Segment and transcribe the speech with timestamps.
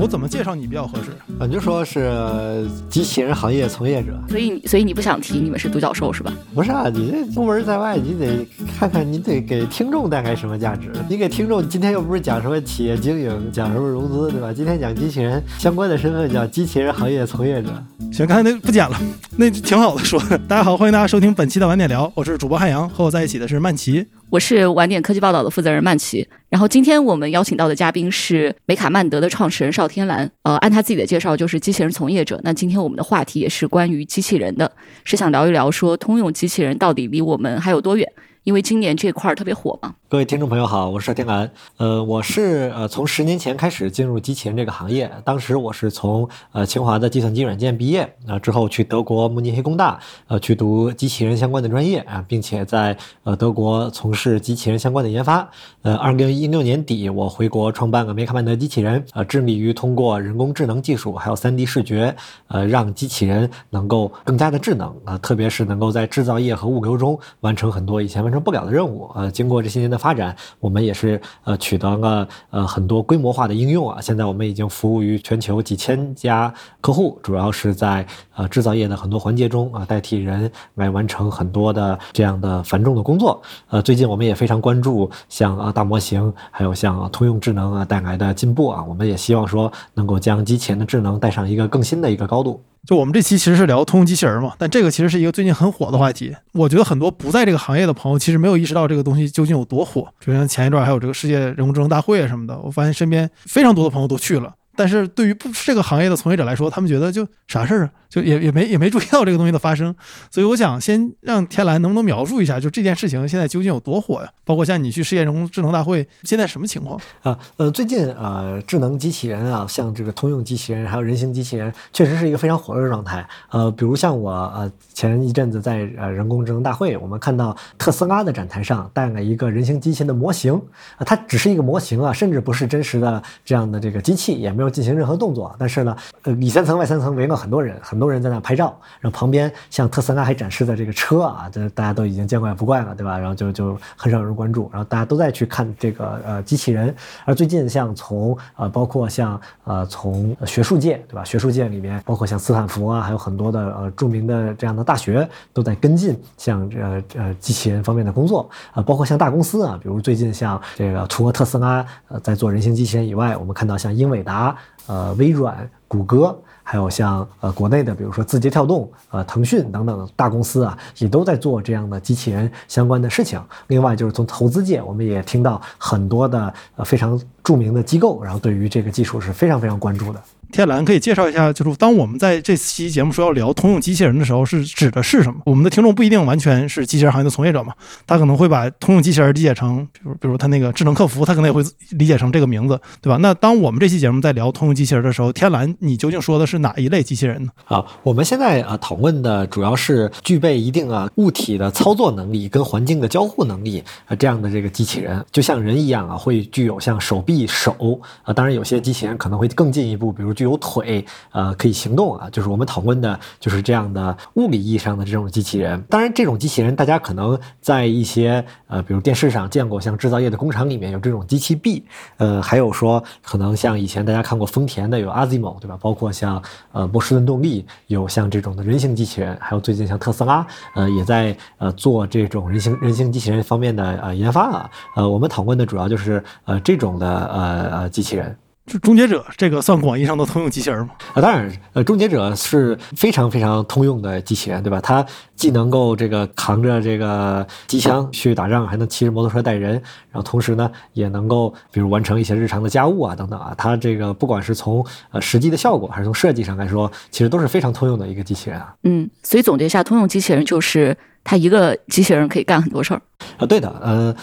[0.00, 1.10] 我怎么介绍你比较合适？
[1.38, 4.18] 啊，你就说是机器人行业从业者。
[4.30, 6.32] 所以，所以你不想提你们是独角兽是吧？
[6.54, 10.90] 不是啊，你这出门在外，你得看看，你得给听众带来什么价值。
[11.06, 14.50] 你给听众，今天又不是讲什么企业经营，讲什么融资，对吧？
[14.54, 17.68] 今天讲机器人相关的身份，叫机器人行业从业者。
[18.10, 18.98] 行，刚才那不剪了，
[19.36, 20.38] 那挺好的说的。
[20.48, 24.06] 大家好，欢迎大家收听本期的晚点聊，我是主播汉阳，和我在一起的是曼奇。
[24.30, 32.40] 我是晚点科技报道的负责人曼奇，然后今天我们邀请到的嘉宾是美卡曼德的创始人邵天兰，呃，按他自己的介绍就是机器人从业者。
[32.44, 34.70] 那今天我们的话题也是关于机器人的，
[35.02, 38.08] 是想聊一聊说通用机器人到底离我们还有多远。
[38.44, 39.94] 因为今年这块儿特别火嘛。
[40.08, 41.50] 各位听众朋友好，我是天蓝。
[41.76, 55.46] 呃，我是呃从十年前开始进入机器人这个行业，当时我是从呃清华的计算机软件毕业，啊之后去德国慕尼黑工大，呃去读机器人相关的专业啊，并且在呃德国从事机器人相关的研发。
[55.82, 62.16] 呃，二零一六年底我回国创办了梅卡曼德机器人，呃致力于通过人工智能技术还有三 D 视觉，
[62.48, 69.10] 呃让机器人能够更加的智能啊，特别是能够在制造业和物流中完成很多以前完成不了的任务。
[69.16, 74.00] 呃，经过这些年的发展，我们也是呃取得了呃很多规模化的应用啊。
[74.00, 78.06] 现在我们已经服务于全球几千家客户，主要是在
[78.36, 83.42] 呃制造业的很多环节中啊，代替人来完成很多的这样的繁重的工作。
[83.68, 92.62] 呃，最近我们也非常关注像啊大模型，还有像通用智能啊带来的进步啊，我们也希望说能够将机器人的智能带上一个更新的一个高度。
[92.86, 96.34] 就我们这期其实是聊通用机器人嘛，但这个其实是一个最近很火的话题。
[96.52, 100.08] 我觉得很多不在这个行业的朋友其实没有意识到这个东西究竟有多火。
[100.18, 104.54] 就像前一段还有这个世界人工智能大会啊什么的，我发现身边非常多的朋友都去了。
[104.76, 109.94] 但是对于不这个行业的从业者来说，他们觉得就啥事儿啊，就也也没也没注意到这个东西的发生。
[110.30, 114.30] 所以我想先让天蓝能不能描述一下，就这件事情现在究竟有多火呀？
[114.44, 117.38] 包括像你去世界人工智能大会，现在什么情况啊？
[117.56, 123.28] 呃，最近呃，智能机器人啊，像这个通用机器人，还有人形机器人，确实是一个非常火热的状态。
[123.50, 124.70] 呃，比如像我呃
[125.00, 130.54] 前一阵子在呃人工智能大会，我们看到特斯拉的展台上带了一个人形机器的模型
[130.98, 134.70] 啊，它只是一个模型啊，甚至不是真实的这样的这个机器，也没有。
[134.70, 143.18] 进行任何动作，但是呢，呃，里三层外三层围了很多人，很多人在那拍照，然后旁边像特斯拉还展示的这个车啊，这大家都已经见怪不怪了，对吧？
[143.18, 146.94] 然后就就很少有人关注，然后大家都在去看这个呃机器人。
[147.24, 151.24] 而最近像从呃包括像呃从学术界，对吧？
[151.24, 164.56] 学术界里面包括像斯坦福啊，还有很多的呃著名的这样的大学都在跟进像呃呃机器人方面的工作啊，包括像大公司啊，比如最近像这个除了特斯拉呃在做人形机器人以外，我们看到像英伟达。
[164.86, 173.40] 呃，微软、谷歌，还有像呃国内的，比如说字节跳动、呃腾讯等等大公司啊，也都在做这样的机器人相关的事情。
[173.68, 180.20] 另外，就是从投资界，我们也听到很多的呃非常著名的机构，然后对于这个技术是非常非常关注的。
[180.52, 185.40] 天蓝可以介绍一下，就是当我们在这期节目说要聊通用机器人的时候，是指的是什么？
[185.44, 187.72] 我们的听众不一定完全是机器人行业的从业者嘛，
[188.06, 193.16] 他可能会把通用机器人理解成，比如比如他那个智能客服，他可能也会理解成这个名字，对吧？
[193.20, 197.52] 那当我们这期节目在聊通用机器人的时候，天蓝，你究竟说的是哪一类机器人呢？
[197.66, 211.04] 啊，我们现在啊讨论的主要是具备一定啊物体的操作能力跟环境的交互能力啊这样的这个机器人，就像人一样啊，会具有像手臂、手啊，当然有些机器人可能会更进一步，比如具有腿。
[211.32, 215.78] 呃，可以行动啊，就是我们讨论的，就是这样的物理意义上的这种机器人。
[215.90, 221.84] 当然，这种机器人大家可能在一些呃，比如电视上见过，像制造业的工厂里面有这种机器臂。
[222.16, 225.76] 呃，还有说可能像以前大家看过丰田的有 Azimo，对吧？
[225.80, 234.70] 包括像呃波士顿动力有像这种的人形机器人，还有最近像特斯拉，呃，也在呃做这种人形人形机器人方面的呃研发啊。
[234.96, 238.36] 呃，我们讨论的主要就是呃这种的呃呃机器人。
[238.70, 240.90] 就终结者这个算广义上的通用机器人吗？
[241.14, 244.80] 啊，当然，呃，终结者是非常非常通用的机器人，对吧？
[244.80, 245.04] 它
[245.34, 253.52] 既能够这个扛着这个机枪去打仗，还能骑着摩托车带人，然后同时呢，也能够比如完成一些日常的家务啊等等啊。
[253.58, 258.72] 它这个不管是从呃实际的效果，还是从设计上来说，其实都是非常通用的一个机器人啊。
[258.84, 260.96] 嗯，所以总结一下，通用机器人就是。
[261.22, 263.02] 它一个机器人可以干很多事儿
[263.36, 264.14] 啊，对的，呃，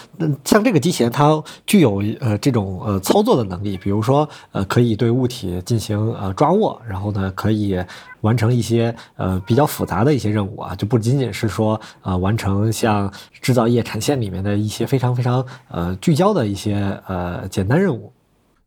[0.44, 7.76] 像这个机器人，它具有呃这种呃操作的能力，比如说呃可以对物体进行呃抓握，然后呢可以
[8.20, 18.12] 完成一些呃比较复杂的一些任务啊，就不仅仅是说呃完成像制造业产线里面的一些非常非常呃聚焦的一些呃简单任务。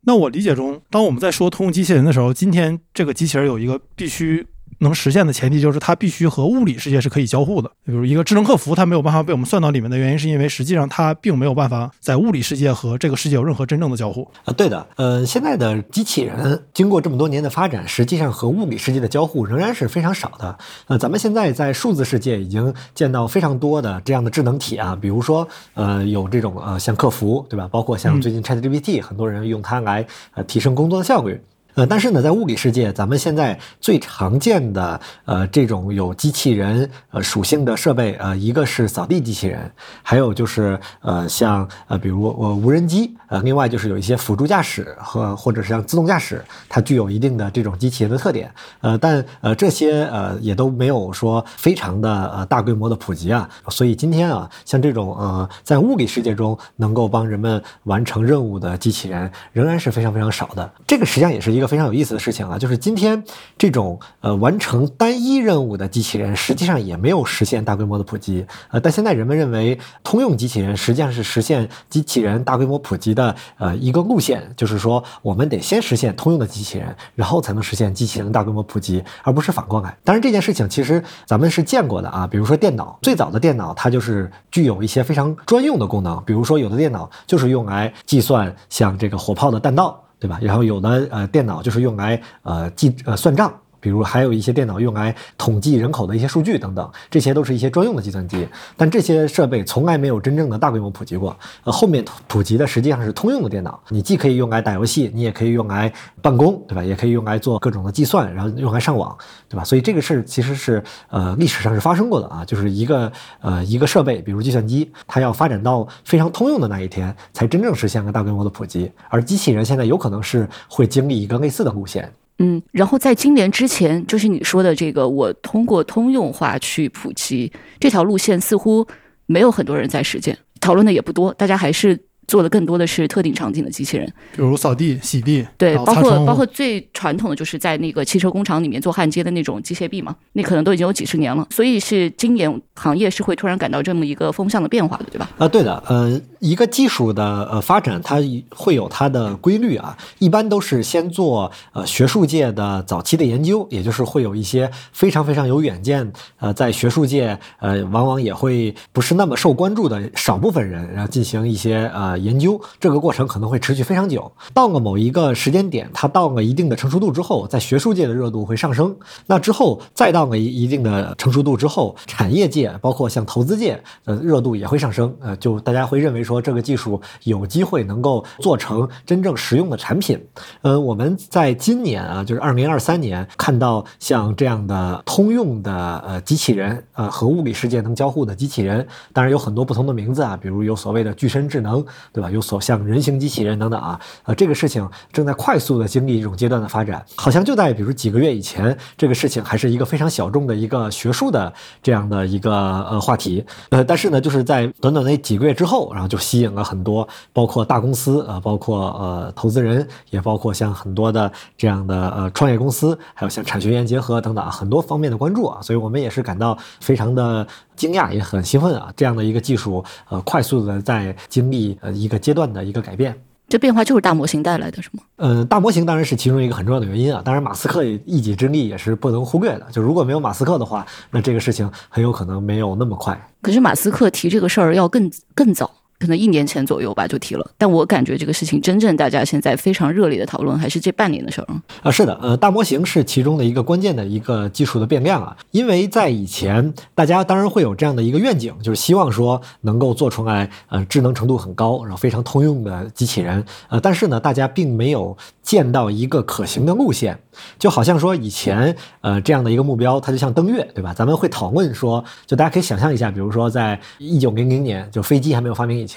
[0.04, 4.48] 那我理解中，当我们在说通用机器人的时候，今天这个机器人有一个必须。
[4.82, 7.70] 能实现的前提就是它必须和物理世界是可以交互的。
[7.86, 14.28] 比如一个智能客服，它没有办法被我们算到里面的原因，是因为实际上它并没有办法在物理世界和这个世界有任何真正的交互。
[14.46, 20.58] 啊，对的，呃，现在的机器人经过这么多年的发展，实际上和物理世界的交互仍然是非常少的。
[20.88, 27.68] 呃，咱们现在在数字世界已经见到非常多的这样的智能体啊，比如说，呃，有这种呃像客服，对吧？
[27.72, 31.40] 包括像最近 ChatGPT，很多人用它来呃提升工作的效率。
[31.76, 39.72] 呃，但是呢，在物理世界，咱们现在最常见的呃这种有机器人呃属性的设备，呃，一个是扫地机器人，
[40.04, 48.52] 还有就是呃像呃比如呃无人机，呃，另外就是有一些辅助驾驶和或者是像自动驾驶，它具有一定的这种机器人的特点，
[48.82, 60.70] 呃，但呃这些呃也都没有说非常的呃大规模的普及啊，所以今天啊，像这种呃在物理世界中能够帮人们完成任务的机器人，仍然是非常非常少的。
[60.86, 63.24] 这个实际上也是一一个非常有意思的事情啊，就是今天
[63.56, 68.44] 这种呃完成单一任务的机器人，实际上也没有实现大规模的普及。
[68.72, 79.96] 呃，但现在人们认为通用机器人实际上是实现机器人大规模普及的呃一个路线，就是说我们得先实现通用的机器人，然后才能实现机器人大规模普及，而不是反过来。
[80.04, 90.04] 当然这件事情其实咱们是见过的啊，比如说电脑，最早的电脑它就是具有一些非常专用的功能，比如说有的电脑就是用来计算像这个火炮的弹道。
[90.22, 90.38] 对吧？
[90.42, 93.52] 然后有的呃电脑就是用来呃记呃算账。
[93.82, 98.48] 比如还有一些电脑用来统计人口的一些数据等等，这些都是一些专用的计算机。
[98.78, 101.36] 但这些设备从来没有真正的大规模普及过。
[101.66, 105.92] 呃，后面普及的实际上是通用的电脑，你既可以用来打游戏，你也可以用来
[106.22, 106.84] 办公，对吧？
[106.84, 109.18] 也可以用来做各种的计算，然后用来上网，
[109.50, 109.64] 对吧？
[109.64, 113.12] 所以这个事儿其实是呃历史上是发生过的啊，就是一个
[113.42, 118.92] 呃一个设备，比如计算机，它要发展到非常通用的那一天，才真正实现了大规模的普及。
[119.10, 122.12] 而机器人现在有可能是会经历一个类似的路线。
[122.42, 128.88] 嗯，然后在今年之前，就是你说的这个，我通过通用化去普及这条路线，似乎
[129.26, 132.00] 没有很多人在实践，讨论的也不多，大家还是。
[132.28, 145.30] 做的更多的是特定场景的机器人，比如扫地、洗地，对，包括包括最传统的就是在那个汽车工厂里面做焊接的那种机械臂嘛，那可能都已经有几十年了，所以是今年行业是会突然感到这么一个风向的变化的，对吧？
[145.38, 148.18] 啊，对的，呃，一个技术的呃发展，它
[148.56, 164.32] 会有它的规律啊，一般都是先做呃学术界的早期的研究，也就是会有一些非常非常有远见，呃，在学术界呃往往也会不是那么受关注的少部分人，然后进行一些呃呃研究，这个过程可能会持续非常久。
[164.54, 168.96] 到了某一个时间点，它到了一定的成熟度之后，在学术界的热度会上升，
[169.28, 180.22] 那之后再到了一一定的成熟度之后，产业界包括像投资界的热度也会上升，呃，就大家会认为说这个技术有机会能够做成真正实用的产品。
[180.62, 191.84] 呃，我们在今年啊，就是二零二三年看到像这样的通用的呃机器人，呃和物理世界能交互的机器人，当然有很多不同的名字啊，比如有所谓的具身智能，
[192.14, 192.30] 对吧？
[192.30, 201.52] 有所像人形机器人等等啊，呃，这个事情正在快速的经历一种阶段的发展，好像就在比如几个月以前，这个事情还是一个非常小众的一个学术的
[201.82, 217.46] 这样的一个呃话题，呃，但是呢，就是在短短的几个月之后，然后就吸引了很多，包括大公司啊、包括呃投资人，也包括像很多的这样的呃创业公司，还有像产学研结合等等啊很多方面的关注啊，所以我们也是感到非常的
[217.82, 223.20] 惊讶，也很兴奋啊，这样的一个技术呃快速的在经历呃一个阶段的一个改变。
[223.50, 225.04] 这变化就是大模型带来的，是吗？
[225.18, 227.22] 呃，大模型当然是其中一个很重要的原因啊。
[227.26, 229.68] 当然，马斯克一己之力也是不能忽略的。
[229.72, 233.30] 就如果没有马斯克的话，那这个事情很有可能没有那么快。
[233.42, 235.70] 可是马斯克提这个事儿要更更早，
[236.02, 237.52] 可能一年前左右吧就提了。
[237.58, 241.48] 但我感觉这个事情真正大家现在非常热烈的讨论，还是这半年的事儿。
[241.84, 245.38] 啊，是的，呃，大模型是其中的一个关键的一个技术的变量啊。
[245.52, 253.46] 因为在以前，大家当然会有这样的一个愿景，就是希望说能够做出来，呃，智能程度很高，然后非常通用的机器人。
[253.70, 257.20] 呃，但是呢，大家并没有见到一个可行的路线。
[257.58, 260.94] 就好像说以前，呃，这样的一个目标，它就像登月，对吧？
[260.94, 265.91] 咱们会讨论说，就大家可以想象一下，比如说在一九零零年，就飞机还没有发明以前，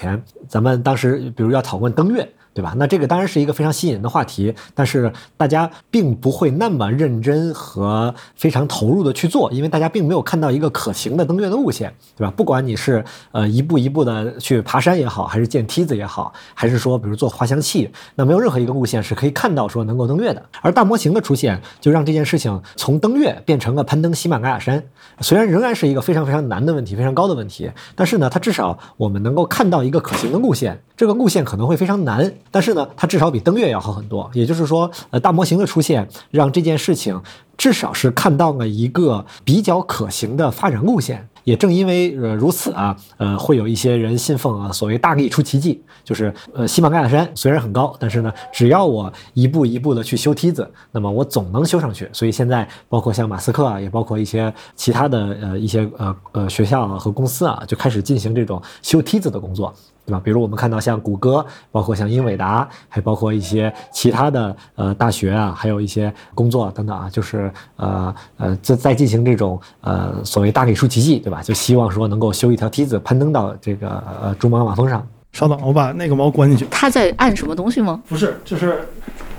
[0.47, 2.27] 咱们当时比如要讨论登月。
[2.55, 2.73] 对吧？
[2.77, 12.31] 那这个当然是一个非常吸引人的话题，但是大家并不会那么认真和非常投入的去做，因为大家并没有看到一个可行的登月的路线，对吧？
[12.31, 20.41] 不管你是呃一步一步的去爬山也好，还是建梯子也好，还是说比如做滑翔器，那没有任何一个路线是可以看到说能够登月的。
[20.61, 24.81] 而大模型的出现，就让这件事情从登月变成了攀登喜马拉雅山。
[25.19, 30.81] 虽然仍然是一个非常非常难的问题，非常高的问题，但是呢，它至少我们能够看到一个可行的路线。
[30.95, 32.33] 这个路线可能会非常难。
[32.55, 34.31] 但是呢，它至少比登月要好很多。
[34.31, 37.21] 也就是说，呃，大模型的出现让这件事情
[37.57, 41.27] 至少是看到了一个比较可行的发展路线。
[41.43, 52.09] 也正因为如此啊，呃，会有一些人信奉啊所谓大力出奇迹，就是呃喜马拉雅山虽然很高，但是呢，只要我一步一步的去修梯子，那么我总能修上去。
[52.13, 59.75] 所以现在包括像马斯克啊，也包括一些其他的呃一些呃呃学校啊和公司啊，就开始进行这种修梯子的工作。
[60.05, 60.21] 对吧？
[60.23, 71.41] 比如我们看到像谷歌，包括像英伟达，还包括一些其他的呃大学啊，还有一些工作等等啊，就是呃呃在在进行这种呃所谓大力出奇迹，对吧？
[71.41, 75.05] 就希望说能够修一条梯子攀登到这个呃珠穆朗玛峰上。
[75.33, 76.65] 稍等，我把那个猫关进去。
[76.71, 78.01] 他在按什么东西吗？
[78.07, 78.87] 不是，就是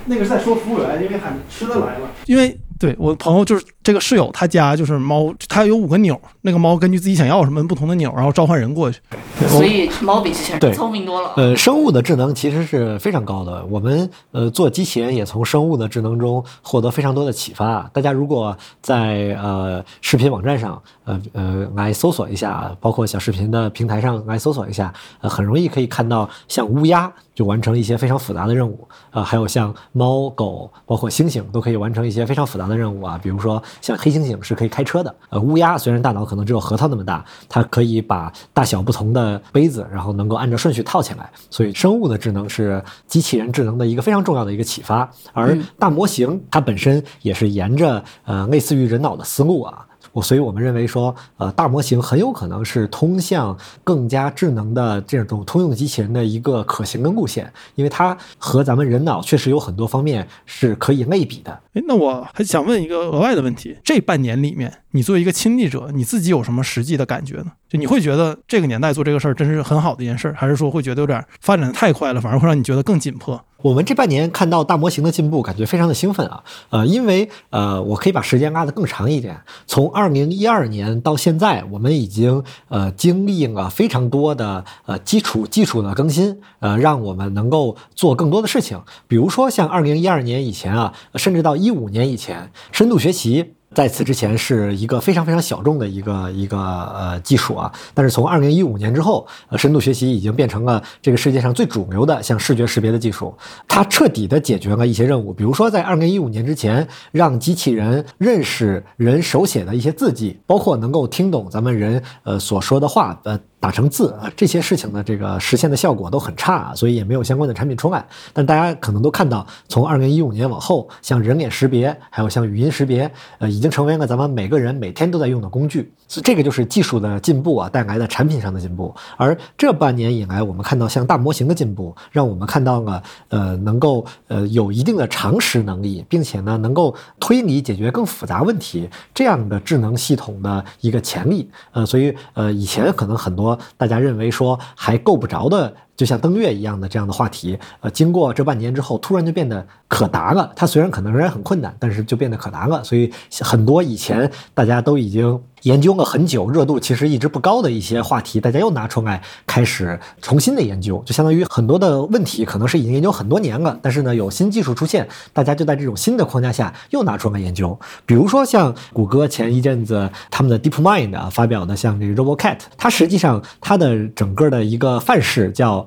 [0.05, 2.07] 那个是在说服务员，因为喊吃的来了。
[2.27, 8.99] 因为对我朋友就是这个室友，他家就是猫，他有五个钮，那个猫根据自己想要什么不同的钮，然后召唤人过去。
[9.47, 11.33] 所以猫比机器人聪明多了。
[11.37, 13.65] 呃，生物的智能其实是非常高的。
[13.65, 17.89] 我们呃做机器人也从生物的智能中获得非常多的启发。
[17.93, 33.19] 大家如果在呃视频网站上呃呃来搜索一下，包括小视频的平台上来搜索一下，呃很容易可以看到像乌鸦就完成一些非常复杂的任务啊、还有像猫狗，包括猩猩都可以完成一些非常复杂的任务啊。
[33.21, 41.29] 比如说像黑猩猩是可以开车的，呃乌鸦虽然大脑可能只有核桃那么大，它可以把大小不同的杯子，然后能够按照顺序套起来。
[41.51, 49.85] 所以生物的智能是机器人智能的一个非常重要的一个启发，而大模型它本身也是沿着呃类似于人脑的思路啊。
[50.21, 61.51] 所以，我们认为说，呃，大模型很有可能是通向更加智能的这种通用机器人的一个可行的路线，因为它和咱们人脑确实有很多方面是可以类比的。
[61.73, 67.51] 哎，那我还想问一个额外的问题：这半年里面，你作为一个亲历者，你自己有什么实际的感觉呢？
[67.69, 73.39] 就你会觉得这个年代做这个事儿真是很好的一件事儿，还是说会觉得有点发展的太快了，反而会让你觉得更紧迫？
[73.61, 76.43] 我们这半年看到大模型的进步，感觉非常的兴奋啊！
[76.71, 88.81] 呃，因为呃，我可以把时间拉得更长一点，从二零一二年到现在，我们已经呃经历了非常多的呃基础技术的更新，呃，让我们能够做更多的事情。
[89.07, 93.53] 比如说像二零一二年以前啊，甚至到一五年以前，深度学习。
[93.77, 103.31] 在此之前是一个非常非常小众的一个一个呃技术啊，但是从二零一五年之后，呃，深度学习已经变成了这个世界上最主流的像视觉识别的技术，
[103.67, 113.39] 它彻底的解决了一些任务，比如说在二零一五年之前，让机器人认识人手写的一些字迹，包括能够听懂咱们人呃所说的话，呃。
[113.59, 118.05] 打成字啊，这些事情呢，这个实现的效果都很差，所以也没有相关的产品出来。
[118.31, 125.91] 但大家可能都看到，从二零一五年往后，像人脸识别，还有像语音识别，呃，已经成为了咱们每个人每天都在用的工具。
[126.07, 128.93] 所以这个就是技术的进步啊带来的产品上的进步。
[129.17, 141.49] 而这半年以来，我们看到像大模型的进步，让我们看到了呃能够呃有一定的常识能力，并且呢能够推理解决更复杂问题这样的智能系统的一个潜力。
[141.71, 143.46] 呃，所以呃以前可能很多。
[143.77, 150.53] 大家认为说还够不着的，就像登月一样的这样的话题，呃，经过这半年之后，突然就变得可达了。
[150.55, 152.83] 它虽然可能仍然很困难，但是就变得可达了。
[152.83, 153.11] 所以
[153.41, 167.77] 很多以前大家都已经研究了很久，热度其实一直不高的一些话题，大家又拿出来开始重新的研究，就相当于很多的问题可能是已经研究很多年了，但是呢有新技术出现，大家就在这种新的框架下又拿出来研究。
[168.05, 175.86] 比如说像谷歌前一阵子他们的 DeepMind 啊发表的像这个 RoboCat，它实际上它的整个的一个范式叫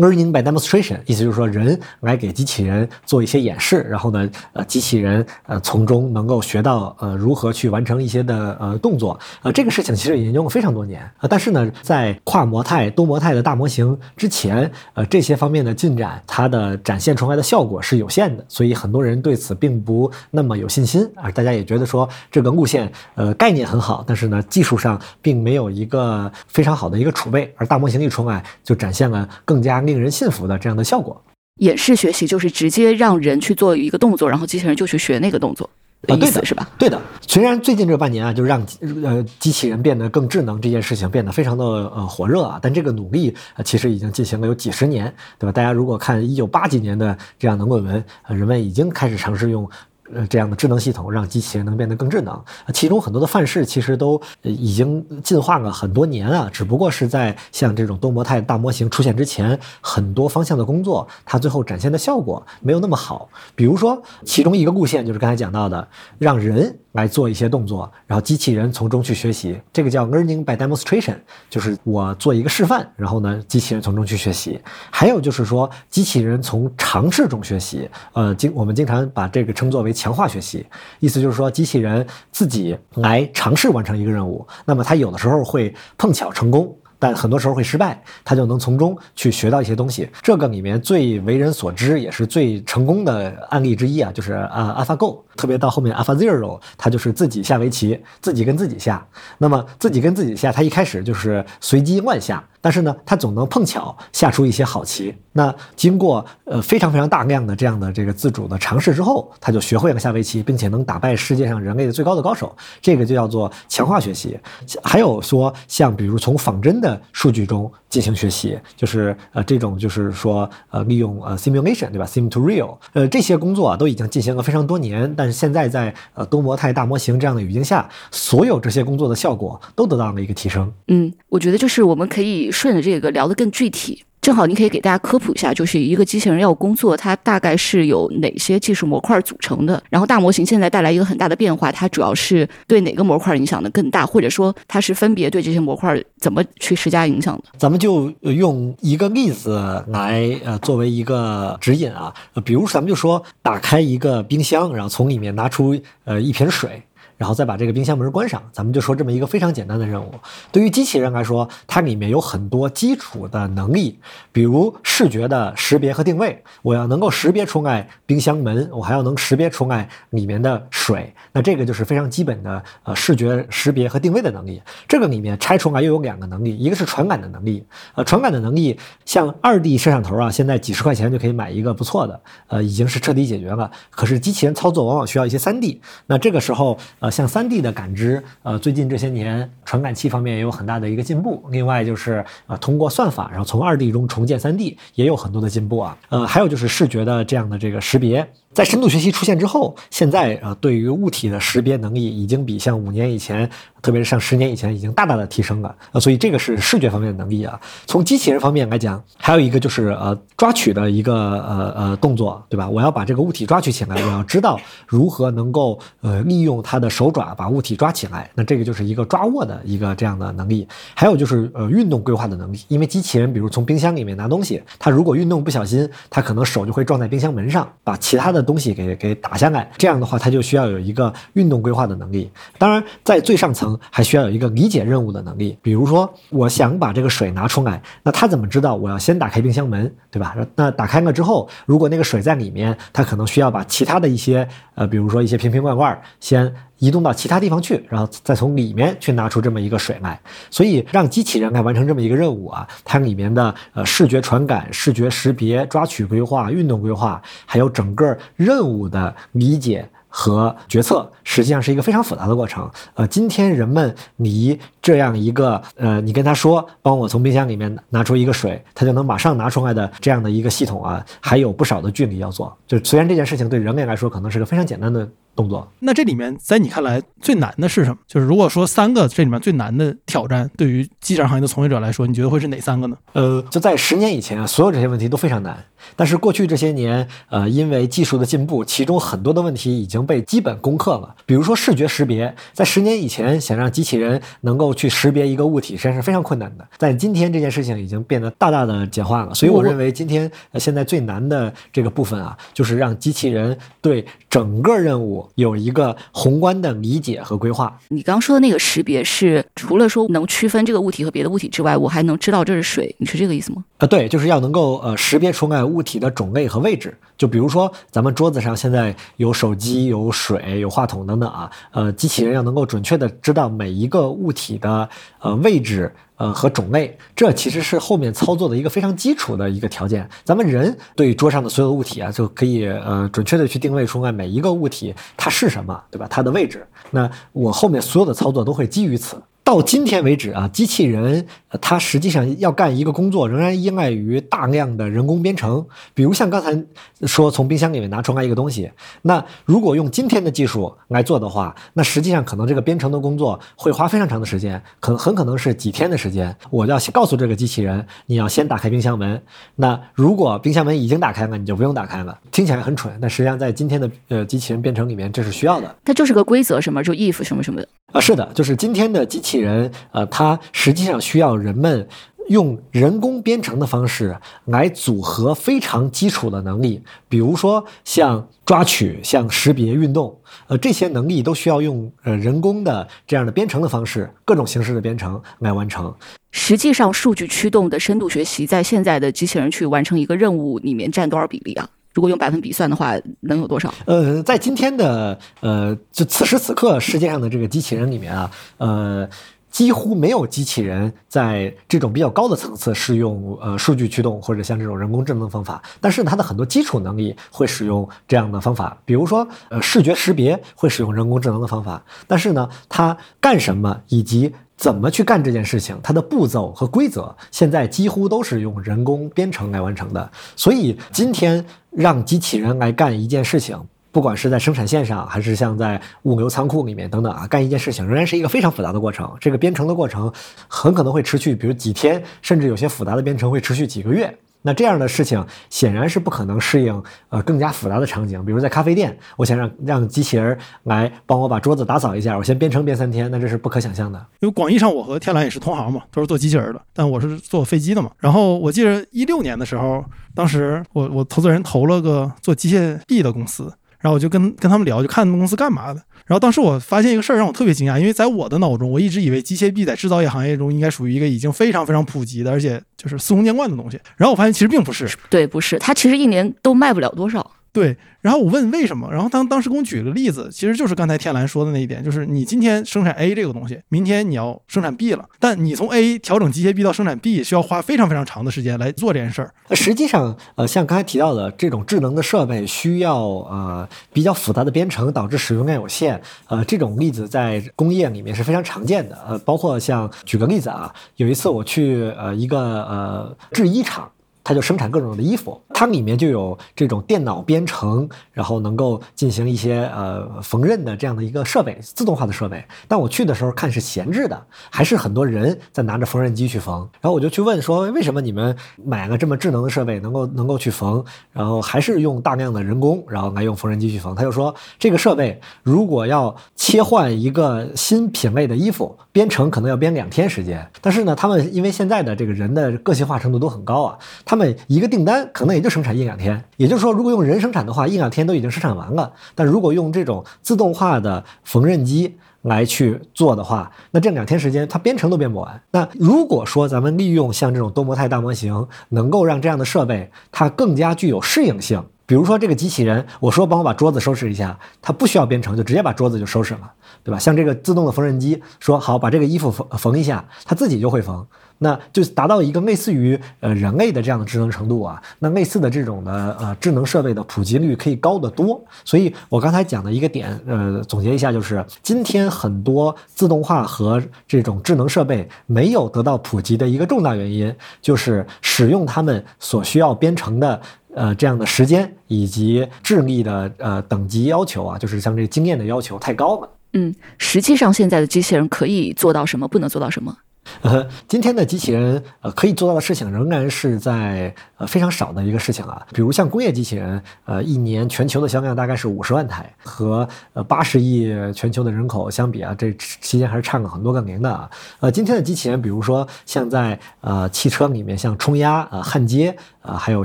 [0.00, 9.20] Learning by Demonstration，意思就是说人来给机器人做一些演示，然后呢呃机器人呃从中能够学到呃如何去完成一些的呃动作。
[9.42, 21.30] 呃，这个事情其实也研究了非常多年呃，但是呢，在跨模态、多模态的大模型之前，呃，这些方面的进展，它的展现出来的效果是有限的，所以很多人对此并不那么有信心啊。
[21.30, 31.20] 大家也觉得说这个路线，呃，概念很好，但是呢，技术上并没有一个非常好的一个储备，而大模型一出来，就展现了更加令人信服的这样的效果。
[31.56, 35.68] 演示学习就是直接让人去做一个动作，然后机器人就去学那个动作。
[36.08, 36.66] 啊，对的，是吧？
[36.78, 36.98] 对的。
[37.26, 38.64] 虽然最近这半年啊，就让
[39.04, 45.52] 呃机器人变得更智能这件事情变得非常的呃火热啊，但这个努力呃其实已经进行了有几十年，对吧？
[45.52, 49.68] 大家如果看一九八几年的这样的论文，呃，人们已经开始尝试用。
[50.14, 63.28] 呃，这样的智能系统让机器人能变得更智能，其中很多的范式其实都已经进化了很多年啊，只不过是在像这种多模态大模型出现之前，很多方向的工作，它最后展现的效果没有那么好。
[63.54, 65.86] 比如说，其中一个路线就是刚才讲到的，
[66.18, 71.16] 让人来做一些动作，然后机器人从中去学习，这个叫 learning by demonstration，
[71.48, 74.60] 就是我做一个示范，然后呢，机器人从中去学习。
[74.90, 80.66] 还有就是说，机器人从尝试中学习，呃，经我们经常把这个称作为强化学习，
[80.98, 86.76] 意思就是说，机器人自己来尝试完成一个任务，那么它有的时候会碰巧成功。
[87.02, 90.06] 但很多时候会失败，他就能从中去学到一些东西。
[90.20, 95.22] 这个里面最为人所知，也是最成功的案例之一啊，就是啊，AlphaGo。
[95.40, 99.06] 特别到后面 AlphaZero，他就是自己下围棋，自己跟自己下。
[99.38, 105.14] 那么自己跟自己下，他一开始就是随机乱下，但是呢，他总能碰巧下出一些好棋。
[105.32, 112.54] 那经过呃非常非常大量的这样的这个自主的尝试之后，他就学会了下围棋，并且能打败世界上人类的最高的高手。
[112.82, 114.38] 这个就叫做强化学习。
[114.82, 130.72] 还有说像比如从仿真的数据中进行学习，就是呃这种就是说呃利用呃 simulation 对吧？sim to real，呃这些工作啊都已经进行了非常多年，但是现在在呃多模态大模型这样的语境下，所有这些工作的效果都得到了一个提升。
[130.86, 134.04] 嗯，我觉得就是我们可以顺着这个聊得更具体。
[134.20, 139.82] 正好，你可以给大家科普一下，就是一个机器人要工作，它大概是有哪些技术模块组成的？
[139.88, 147.44] 然后大模型现在带来一个很大的变化，它主要是对哪个模块影响的更大，或者说它是分别对这些模块怎么去施加影响的？
[147.58, 152.12] 咱们就用一个例子来呃作为一个指引啊，
[152.44, 155.74] 比如咱们就说打开一个冰箱，然后从里面拿出
[156.04, 156.82] 呃一瓶水。
[157.20, 160.10] 然后再把这个冰箱门关上，咱们就说这么一个非常简单的任务。
[160.50, 163.98] 对于机器人来说，它里面有很多基础的能力，
[164.32, 166.42] 比如视觉的识别和定位。
[166.62, 171.12] 我要能够识别出来冰箱门，我还要能识别出来里面的水。
[171.32, 174.62] 那这个就是非常基本的呃视觉识别和定位的能力。
[174.88, 177.62] 这个里面拆出来又有两个能力，一个是传感的能力。
[177.96, 183.70] 呃，传感的能力像二 D 摄像头啊，现在几十块钱就可以买一个不错的，呃，已经是彻底解决了。
[183.90, 185.82] 可是机器人操作往往需要一些三 D。
[186.06, 187.09] 那这个时候呃。
[187.10, 191.44] 像三 D 的感知，呃，最近这些年传感器方面也有很大的一个进步。
[191.50, 195.98] 另外就是呃，通过算法，然后从二 D 中重建三 D 也有很多的进步啊。
[196.08, 198.26] 呃，还有就是视觉的这样的这个识别。
[198.52, 203.48] 在深度学习出现之后，现在呃，对于物体的识别能力已经比像五年以前，
[203.80, 205.72] 特别是像十年以前，已经大大的提升了。
[205.92, 207.60] 呃，所以这个是视觉方面的能力啊。
[207.86, 212.68] 从机器人方面来讲，还有一个就是呃，抓取的一个呃呃动作，对吧？
[212.68, 218.28] 我要把这个物体抓取起来，我要知道如何能够呃利用它的手爪把物体抓起来。
[218.34, 220.66] 那这个就是一个抓握的一个这样的能力。
[220.92, 228.39] 还有就是呃运动规划的能力，因为机器人比如从冰箱里面拿东西，它如果运动不小心，它可能手就会撞在冰箱门上，把其他的。
[228.42, 232.30] 东西给给打下来，这样的话，它就需要有一个运动规划的能力。
[232.58, 235.58] 当然，在最上层还需要有一个理解任务的能力。
[235.62, 240.36] 比如说，我想把这个水拿出来，那它怎么知道我要先打开冰箱门，对吧？
[240.54, 246.52] 那打开了之后，如果那个水在里面，它可能需要把其他的一些呃，比如说一些瓶瓶罐罐先。
[246.80, 262.68] 移动到其他地方去，然后再从里面去拿出这么一个水来，所以让机器人来完成这么一个任务啊，它里面的呃视觉传感、视觉识别、抓取规划、运动规划，还有整个任务的理解和决策，实际上是一个非常复杂的过程。
[262.94, 272.56] 呃，今天人们离这样一个呃，你跟他说帮我从冰箱里面拿出一个水，他就能马上拿出来的这样的一个系统啊，还有不少的距离要做。
[272.66, 275.06] 就虽然这件事情对人类来说可能是个非常简单的。
[275.40, 277.96] 动作，那这里面在你看来最难的是什么？
[278.06, 282.96] 就是如果说三个这里面最难的挑战，对于机器人行业的从业者来说，你觉得会是哪三个呢？
[283.14, 285.64] 呃，就在十年以前啊，所有这些问题都非常难。
[285.96, 291.14] 但是过去这些年，呃，因为技术的进步，其中很多的问题已经被基本攻克了。
[291.24, 296.68] 比如说视觉识别，在十年以前，想让机器人能够去识别一个物体，实际上是非常困难的。
[296.76, 299.34] 在今天，这件事情已经变得大大的简化了。
[299.34, 305.29] 所以我认为，今天现在最难的这个部分啊，就是让机器人对整个任务。
[305.34, 307.78] 有一个宏观的理解和规划。
[307.88, 313.64] 你刚刚说的那个识别是除了说能区分这个物体和别的物体之外，我还能知道这是水，你是这个意思吗？
[313.78, 316.96] 呃，对，就是要能够呃识别出来物体的种类和位置。
[317.16, 324.88] 就比如说咱们桌子上现在有手机、有水、有话筒等等啊，呃，机器人要能够准确的知道每一个物体的
[325.20, 325.92] 呃位置。
[326.20, 330.06] 呃，和种类，这其实是后面操作的一个非常基础的一个条件。
[330.22, 336.06] 咱们人对桌上的所有物体啊，就可以呃准确的去定位出来每一个物体它是什么，对吧？
[336.10, 336.66] 它的位置。
[336.90, 339.16] 那我后面所有的操作都会基于此。
[339.50, 345.66] 到今天为止啊，机器人呃它实际上要干一个工作，仍然依赖于大量的人工编程。
[345.92, 346.56] 比如像刚才
[347.04, 348.70] 说从冰箱里面拿出来一个东西，
[349.02, 356.32] 那如果用今天的技术来做的话，那实际上可能这个编程的工作会花非常长的时间，可能很可能是几天的时间。
[356.48, 359.20] 我要告诉这个机器人，你要先打开冰箱门。
[359.56, 362.16] 那如果冰箱门已经打开了，你就不用打开了。
[362.30, 365.74] 听起来很蠢，但实际上在今天的呃机器人编程里面，这是需要的。
[365.84, 367.68] 它就是个规则，什么就 if 什么什么的。
[367.92, 371.88] 啊，是的，就是今天的机器人，呃，它实际上需要人们
[372.28, 385.92] 用人工编程的方式来组合非常基础的能力，比如说像抓取、像识别、运动，呃，这些能力都需要用呃人工的这样的编程的方式，各种形式的编程来完成。
[386.30, 391.68] 实际上，数据驱动的深度学习在现在的机器人去完成一个任务里面占多少比例啊？
[391.92, 393.72] 如果用百分比算的话，能有多少？
[393.84, 399.08] 呃，在今天的呃，就此时此刻世界上的这个机器人里面啊，呃，
[399.50, 421.44] 几乎没有机器人在这种比较高的层次是用呃数据驱动或者像这种人工智能方法，但是它的很多基础能力会使用这样的方法，比如说呃视觉识别会使用人工智能的方法，但是呢，它干什么以及怎么去干这件事情，它的步骤和规则现在几乎都是用人工编程来完成的，所以今天。
[421.70, 423.56] 让机器人来干一件事情，
[423.92, 429.08] 不管是在生产线上，还是像在物流仓库里面等等啊，干一件事情仍然是一个非常复杂的过程。
[429.20, 430.12] 这个编程的过程
[430.48, 434.12] 很可能会持续，比如几天，甚至有些复杂的编程会持续几个月。
[434.42, 443.98] 那这样的事情显然是不可能适应呃更加复杂的场景，比如在咖啡店，我想让让机器人来帮我把桌子打扫一下，我先编程编三天，那这是不可想象的。
[444.20, 447.90] 因为广义上我和天蓝也是同行嘛，都是做机器人的，但我是做飞机的嘛。
[447.98, 453.52] 然后我记得一六年的时候，当时我我投资人投了个做机械臂的公司。
[453.80, 455.82] 然后我就跟跟他们聊，就看他们公司干嘛的。
[456.06, 463.78] 然后当时我发现一个事儿让我特别惊讶，因为在我的脑中，我一直以为机械臂在制造业行业中应该属于一个已经非常非常普及的，而且就是司空见惯的东西。
[463.96, 467.30] 然后我发现其实并不是，对，不是，它其实一年都卖不了多少。
[467.52, 479.34] 对，然后我问为什么，然后当当时给我举了个例子，其实就是刚才天蓝说的那一点，就是你今天生产 A 这个东西，明天你要生产 B 了，但你从 A 调整机械臂到生产 B 需要花非常非常长的时间来做这件事儿。
[479.50, 486.00] 实际上，呃，像刚才提到的这种智能的设备需要呃比较复杂的编程，导致使用量有限。
[486.28, 488.96] 呃，这种例子在工业里面是非常常见的。
[489.08, 493.90] 呃，包括像举个例子啊，有一次我去呃一个呃制衣厂。
[494.22, 502.42] 它就生产各种的衣服，它里面就有这种电脑编程，然后能够进行一些呃缝纫的这样的一个设备，自动化的设备。
[502.66, 506.66] 但我去的时候看是闲置的，还是很多人在拿着缝纫机去缝。
[506.80, 513.94] 然后我就去问说，为什么你们买了这么智能的设备，能够能够去缝，然后还是用大量的人工，然后来用缝纫机去缝？
[513.94, 520.50] 他就说，这个设备如果要切换一个新品类的衣服，编程可能要编两天时间。
[520.62, 524.30] 但是呢，他们因为现在的这个人的个性化程度都很高啊，他们。
[524.46, 528.92] 一个订单可能也就生产一两天，也就是说，如果用人生产的话，一两天都已经生产完了。
[529.14, 535.42] 但如果用这种自动化的缝纫机来去做的话，那这两天时间它编程都编不完。
[535.50, 546.52] 那如果说咱们利用像这种多模态大模型，能够让这样的设备它更加具有适应性，比如说这个机器人，我说帮我把桌子收拾一下，它不需要编程，就直接把桌子就收拾了，
[546.84, 546.98] 对吧？
[546.98, 551.06] 像这个自动的缝纫机，说好把这个衣服缝缝一下，它自己就会缝。
[551.42, 558.38] 那就达到一个类似于呃人类的这样的智能程度啊，那类似的这种的呃智能设备的普及率可以高得多。
[558.62, 570.38] 所以我刚才讲的一个点，呃，总结一下就是，今天很多自动化和这种智能设备没有得到普及的一个重大原因，就是使用它们所需要编程的
[570.74, 576.28] 呃这样的时间以及智力的呃等级要求啊，就是像这经验的要求太高了。
[576.52, 579.96] 嗯，实际上现在的机器人可以做到什么，不能做到什么？
[580.42, 594.30] 呃， 今天的机器人呃可以做到的事情仍然是在呃非常少的一个事情啊，比如像工业机器人，呃一年全球的销量大概是五十万台，和呃八十亿全球的人口相比啊，这期间还是差了很多个零的啊。
[594.60, 599.84] 呃，今天的机器人，比如说像在呃汽车里面，像冲压、呃焊接，呃还有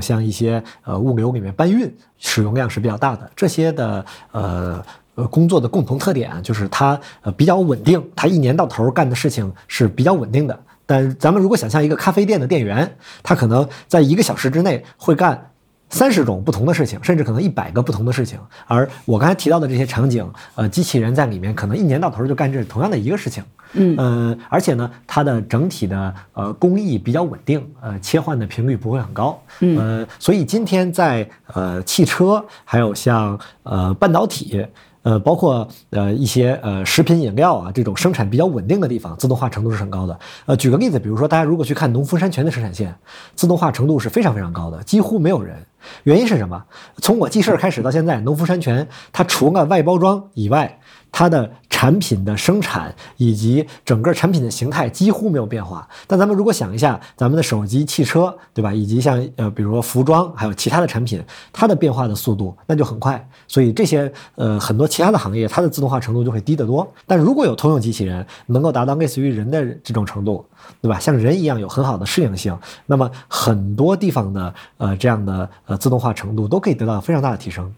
[0.00, 3.30] 像一些呃物流里面搬运，使用量是比较大的。
[3.34, 4.82] 这些的呃。
[5.16, 10.56] 呃，工作的共同特点就是它呃比较稳定，它一年到头干的事情是比较稳定的。
[10.88, 15.50] 但咱们如果想象一个咖啡店的店员，他可能在一个小时之内会干
[15.90, 18.38] 三十种不同的事情，甚至可能一百个不同的事情。
[18.68, 23.42] 而我刚才提到的这些场景，呃，机器人在里面可能一年到头就干这同样的一个事情。
[23.72, 29.42] 嗯，呃，而且呢，它的整体的呃工艺比较稳定，呃，切换的频率不会很高。
[29.58, 34.64] 嗯，呃，所以今天在呃汽车还有像呃半导体。
[35.06, 40.18] 呃，包括呃一些呃食品饮料啊这种生产比较稳定的地方，自动化程度是很高的。
[40.46, 42.92] 呃，举个例子，比如说大家如果去看农夫山泉的生产线，
[43.36, 45.64] 自动化程度是非常非常高的，几乎没有人。
[46.02, 46.64] 原因是什么？
[46.96, 55.88] 从我记事儿开始到现在，农夫山泉它除了外包装以外，它的产品的生产以及整个产品的形态几乎没有变化。
[56.06, 58.72] 但咱们如果想一下，咱们的手机、汽车，对吧？
[58.72, 63.28] 以及像呃，比如说服装，还有其他的产品，它的变化的速度那就很快。
[63.48, 66.86] 所以这些呃很多其他的行业，它的自动化程度就会低得多。
[67.06, 70.44] 但如果有通用机器人能够达到类似于人的这种程度，
[70.80, 70.98] 对吧？
[70.98, 77.72] 像人一样有很好的适应性，那么很多地方的呃这样的呃自动化程度都可以得到非常大的提升。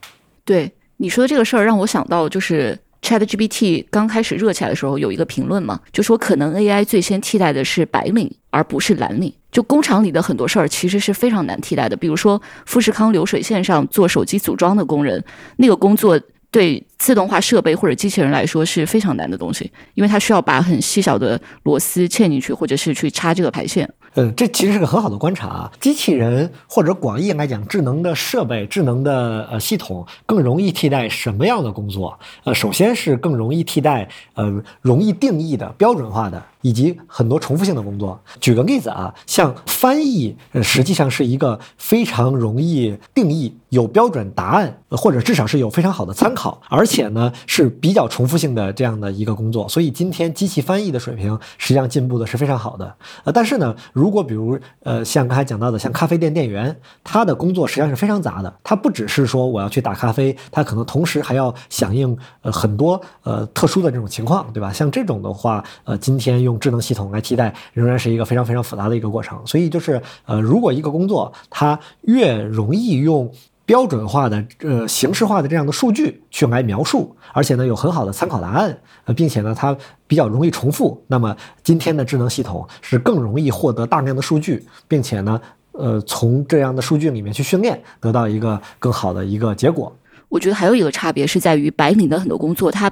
[0.44, 9.32] 对你说的这个事儿，让我想到就是 ChatGPT 刚开始热起来的时候，有一个评论嘛，就说可能 AI 最先替代的是白领，而不是蓝领。
[9.50, 15.24] 就工厂里的很多事儿其实是非常难替代的，比如说富士康流水线上做手机组装的工人，
[15.56, 23.88] 那个工作对自动化设备或者机器人来说是非常难的东西，因为它需要把很细小的螺丝嵌进去，或者是去插这个排线。
[24.18, 25.72] 呃，这其实是个很好的观察啊。
[25.78, 32.18] 机器人或者广义来讲，智能的设备、智能的呃系统更容易替代什么样的工作？
[32.42, 38.20] 呃，首先是更容易替代呃容易定义的标准化的以及很多重复性的工作。
[38.40, 49.68] 举个例子啊，像翻译，呃，实际上是一个非常容易定义、有标准答案，或者至少是有非常好的参考，而且呢是比较重复性的这样的一个工作。
[49.68, 52.96] 所以今天机器翻译的水平实际上进步的是非常好的。
[53.22, 58.50] 呃，但是呢，如如果比如呃像刚才讲到的，像咖啡店店员，他的工作实际上是非常杂的。
[58.64, 64.72] 他不只是说我要去打咖啡，他可能同时还要响应呃很多呃特殊的这种情况，对吧？
[64.72, 69.38] 像这种的话，呃，今天用智能系统来替代，仍然是一个非常非常复杂的一个过程。
[69.44, 73.30] 所以就是呃，如果一个工作它越容易用
[73.68, 79.76] 标准化的呃形式化的这样的数据去来描述，而且呢有很好的参考答案，呃，并且呢它
[80.06, 85.38] 比较容易重复，那么今天的智能系统是更容易获得大量的数据，并且呢
[85.72, 89.94] 呃从这样的数据里面去训练，得到一个更好的一个结果。
[90.30, 92.90] 我觉得还有一个差别是在于白领的很多工作，它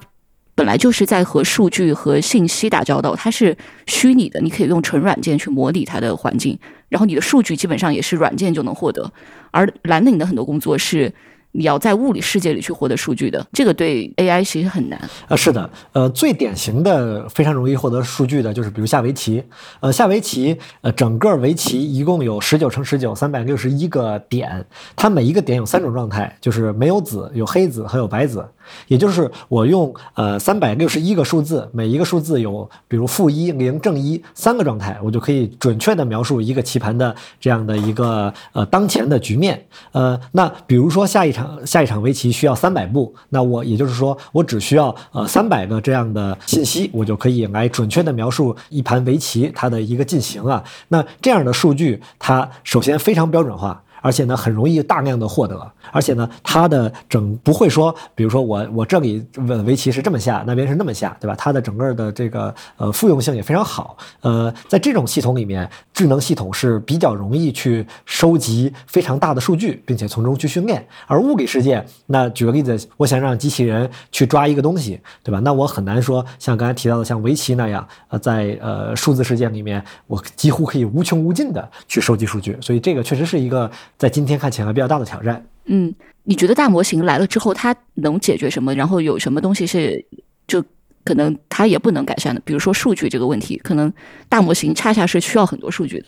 [0.55, 9.13] 本来就是在和数据和信息打交道，它是虚拟的，你可以用纯软件去模拟它的环境，然后你的数据基本上也是软件就能获得。
[9.51, 11.13] 而蓝领的很多工作是
[11.53, 15.01] 你要在物理世界里去获得数据的，这个对 AI 其实很难。
[15.29, 19.43] 呃，是的，呃，最典型的非常容易获得数据的就是比如下围棋，
[19.81, 28.47] 呃，下围棋，呃，整个围棋一共有十九乘十九，三百六十一个点，它每一个点有三种状态，就是没有子、有黑子和有白子。
[28.89, 39.67] 也就是我用呃三百六十一个数字，每一个数字有比如负一、零、正一三个状态，我就可以准确的描述一个棋盘的这样的一个呃当前的局面。
[39.93, 50.63] 呃，那比如说下一场下一场围棋需要三百步，那我也就是说我只需要呃三百个这样的信息，我就可以来准确的描述一盘围棋它的一个进行啊。
[50.89, 53.83] 那这样的数据它首先非常标准化。
[54.01, 61.35] 而且呢，很容易大量的获得，而且呢，它的整不会说，比如说我我这里问围棋是这么下，那边是那么下，对吧？
[61.37, 63.97] 它的整个的这个呃复用性也非常好。
[64.21, 70.87] 呃，在这种系统里面，智能系统是比较容易去收集非常大的数据，并且从中去训练。
[71.07, 75.41] 而物理世界，那举个例子，我想让机器人去抓一个东西，对吧？
[75.41, 82.57] 那我很难说像刚才提到的像围棋那样，呃，在呃数字世界里面，我几乎可以无穷无尽的去收集数据。
[82.61, 83.71] 所以这个确实是一个。
[83.99, 85.45] 在今天看起来比较大的挑战。
[85.67, 85.93] 嗯，
[86.25, 88.75] 你觉得大模型来了之后，它能解决什么？
[88.75, 90.05] 然后有什么东西是
[90.47, 90.63] 就
[91.05, 92.41] 可能它也不能改善的？
[92.45, 93.93] 比如说数据这个问题，可能
[94.29, 96.07] 大模型恰恰是需要很多数据的。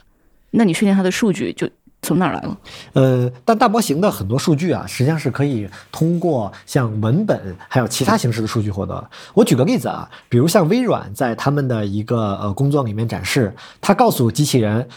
[0.50, 1.68] 那你训练它的数据就
[2.02, 2.58] 从哪儿来了？
[2.92, 9.10] 呃，但大模型的很多数据啊，实际上是可以通过像文本还有其他形式的数据获得。
[9.34, 14.88] 我举个例子啊，比如像微软在他们的一个呃工作里面展示，他告诉机器人。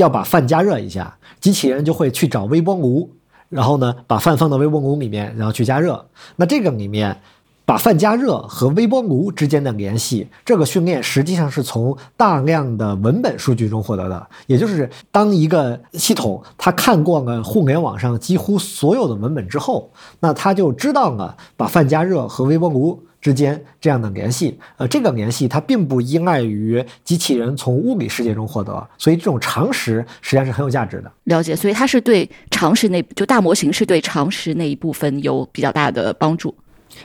[0.00, 3.10] 要把饭加热一下，机器人就会去找微波炉，
[3.50, 6.06] 然后呢，把饭放到微波炉里面，然后去加热。
[6.36, 7.20] 那这个里面，
[7.66, 14.26] 把饭加热和微波炉之间的联系，这个训练实际上是从大量的文本数据中获得的。
[14.46, 23.04] 也就是当一个系统它看过了互联网上几乎所有的文本之后，那它就知道了把饭加热和微波炉。
[23.20, 31.12] 之间这样的联系，呃，这个联系它并不依赖于机器人从物理世界中获得，所以这种常识实际上是很有价值的。
[31.24, 36.54] 了解，所以它是对常识那就大模型是对常识那一部分有比较大的帮助。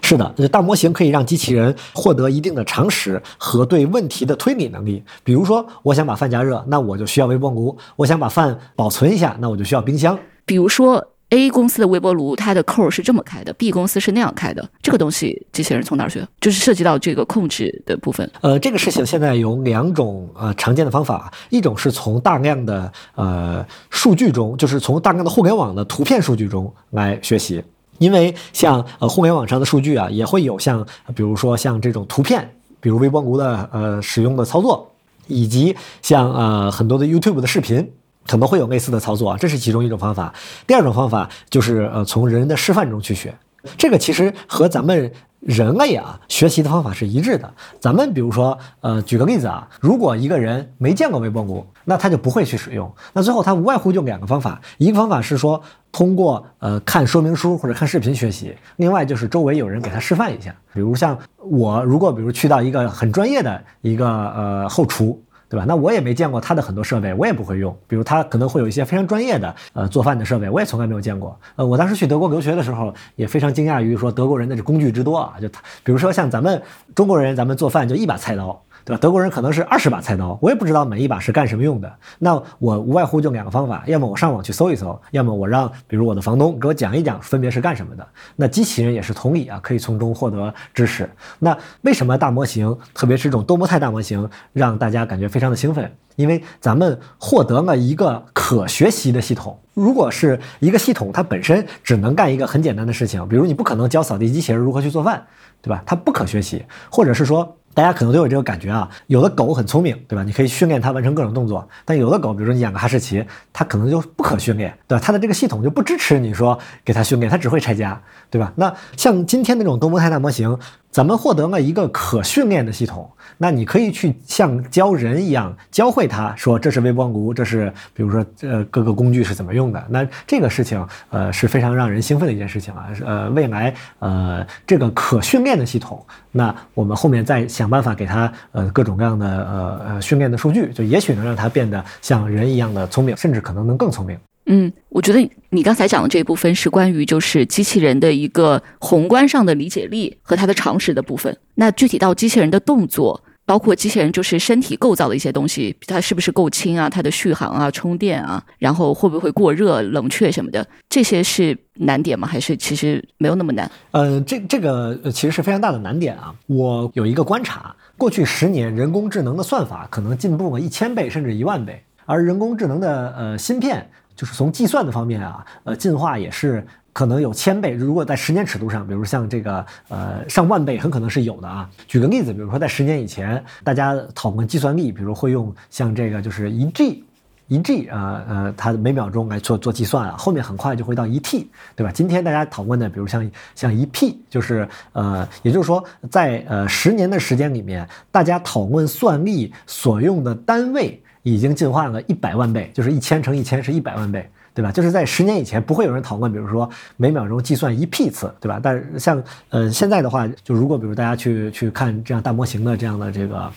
[0.01, 5.04] 是的，就是大模型可以让机器人获得一定的常识和对问题的推理能力。
[5.23, 10.17] 比如说，我想把饭加热，那我就需要微波炉；我想把饭保存一下，那我就需要冰箱。
[10.45, 11.12] 比如说。
[11.29, 16.25] A 公司的微波炉它的扣是这么开的，B 公司是那样开的，这个东西机器人从哪儿学？
[16.39, 18.29] 就是涉及到这个控制的部分。
[18.41, 27.63] 呃，这个事情现在有两种呃常见的方法，一种是从大量的呃数据中，就是从大量的互联网的图片数据中来学习。
[27.97, 30.85] 因为像呃互联网上的数据啊，也会有像
[31.15, 32.47] 比如说像这种图片，
[32.79, 34.91] 比如微波炉的呃使用的操作，
[35.27, 37.89] 以及像呃很多的 YouTube 的视频，
[38.27, 40.33] 可能会有类似的操作啊，这是其中一种方法。
[40.65, 43.33] 第二种方法就是呃从人的示范中去学，
[43.77, 45.11] 这个其实和咱们。
[45.41, 47.53] 人类啊，学习的方法是一致的。
[47.79, 52.91] 咱们比如说，呃，举个例子啊，如果一个人没见过微波炉，那他就不会去使用。
[53.13, 55.61] 那最后他无外乎就两个方法，一个方法是说
[55.91, 60.51] 通过呃看说明书或者看视频学习，另外就是周围有人给他示范一下。
[60.73, 65.21] 比如像我，如果比如去到一个很专业的一个呃后厨。
[65.47, 65.65] 对吧？
[65.67, 67.75] 那我也没见过他的很多设备，我也不会用。
[67.88, 71.39] 比如他可能会有一些非常专业的呃做饭的设备，我也从来没有见过。
[71.55, 75.36] 呃，我当时去德国留学的时候，也非常惊讶于说德国人的这工具之多啊。
[75.41, 76.62] 就他，比如说像咱们
[76.93, 78.62] 中国人，咱们做饭就一把菜刀。
[78.85, 78.99] 对吧？
[79.01, 81.91] 德国人可能是二十把菜刀，我也不知道每一把是干什么用的。
[82.19, 88.07] 那我无外乎就两个方法：要么我上网去搜一搜，要么我让比如我的房东给我讲一讲分别是干什么的。
[88.35, 91.09] 那机器人也是同理啊，可以从中获得知识。
[91.39, 95.91] 那为什么大模型，特别是这种多模态大模型，让大家感觉非常的兴奋？
[96.15, 99.59] 因为咱们获得了一个可学习的系统。
[99.73, 105.25] 如果是一个系统，它本身只能干一个很简单的事情，比如你不可能教扫地机器人如何去做饭，
[105.63, 105.81] 对吧？
[105.87, 107.57] 它不可学习，或者是说。
[107.75, 110.23] 大家可能都有这个感觉啊，有的狗很聪明，对吧？
[110.23, 115.03] 你可以训练它完成各种动作，但有的狗，比如说你养个哈士奇，它可能就不可训练，对吧？
[115.05, 118.51] 它的这个系统就不支持你说给它训练，它只会拆家，对吧？
[118.55, 120.57] 那像今天那种多模态大模型。
[120.95, 129.86] 咱们获得了一个可训练的系统，那你可以去像教人一样教会他说这是微波炉，这是比如说呃各个工具是怎么用的。
[129.89, 132.88] 那这个事情呃是非常让人兴奋的一件事情啊。
[133.05, 144.17] 呃，未来呃这个可训练的系统，那我们后面再想办法给他呃各种各样的呃呃训练的数据，就也许能让他变得像人一样的聪明，甚至可能能更聪明。
[144.47, 151.36] 嗯，我觉得你刚才讲的这一部分是关于就是机器人的一个宏观上的理解力和它的常识的部分。
[151.55, 156.88] 那具体到机器人的动作，包括机器人就是身体构造的一些东西，它是不是够轻啊？
[156.88, 162.27] 它的续航啊、充电啊，然后会不会过热、冷却什么的，这些是难点吗？
[162.27, 163.69] 还是其实没有那么难？
[163.91, 166.36] 呃，这这个其实是非常大的难点啊。
[166.45, 173.89] 我有一个观察，过去十年人工智能的算法可能进步了一千倍甚至一万倍，而人工智能的呃芯片。
[174.15, 177.71] 就是从计算的方面啊，呃，进化也是可能有千倍。
[177.71, 181.69] 如果在时间尺度上，比如像这个呃上万倍，很可能是有的啊。
[181.88, 187.04] 举个例子，比如说在十年以前，大家讨论计算力，比如会用像这个就是一 G，
[187.47, 191.91] 一 G 啊呃，它每秒钟来做做计算啊，后面很快就会到一 T，对吧？
[191.91, 201.01] 今天大家讨论的，比如像像一 P，就是呃，也就是说在呃十年的时间里面，大家讨论算力所用的单位。
[201.25, 204.71] 已经进化了一百万倍，就是一千乘一千是一百万倍，对吧？
[204.71, 208.59] 就是在十年以前不会有人讨论，比如说每秒钟计算一 P 次，对吧？
[208.61, 213.51] 但是像呃现在的话，就如果比如大家去去看这样大模型的这样的这个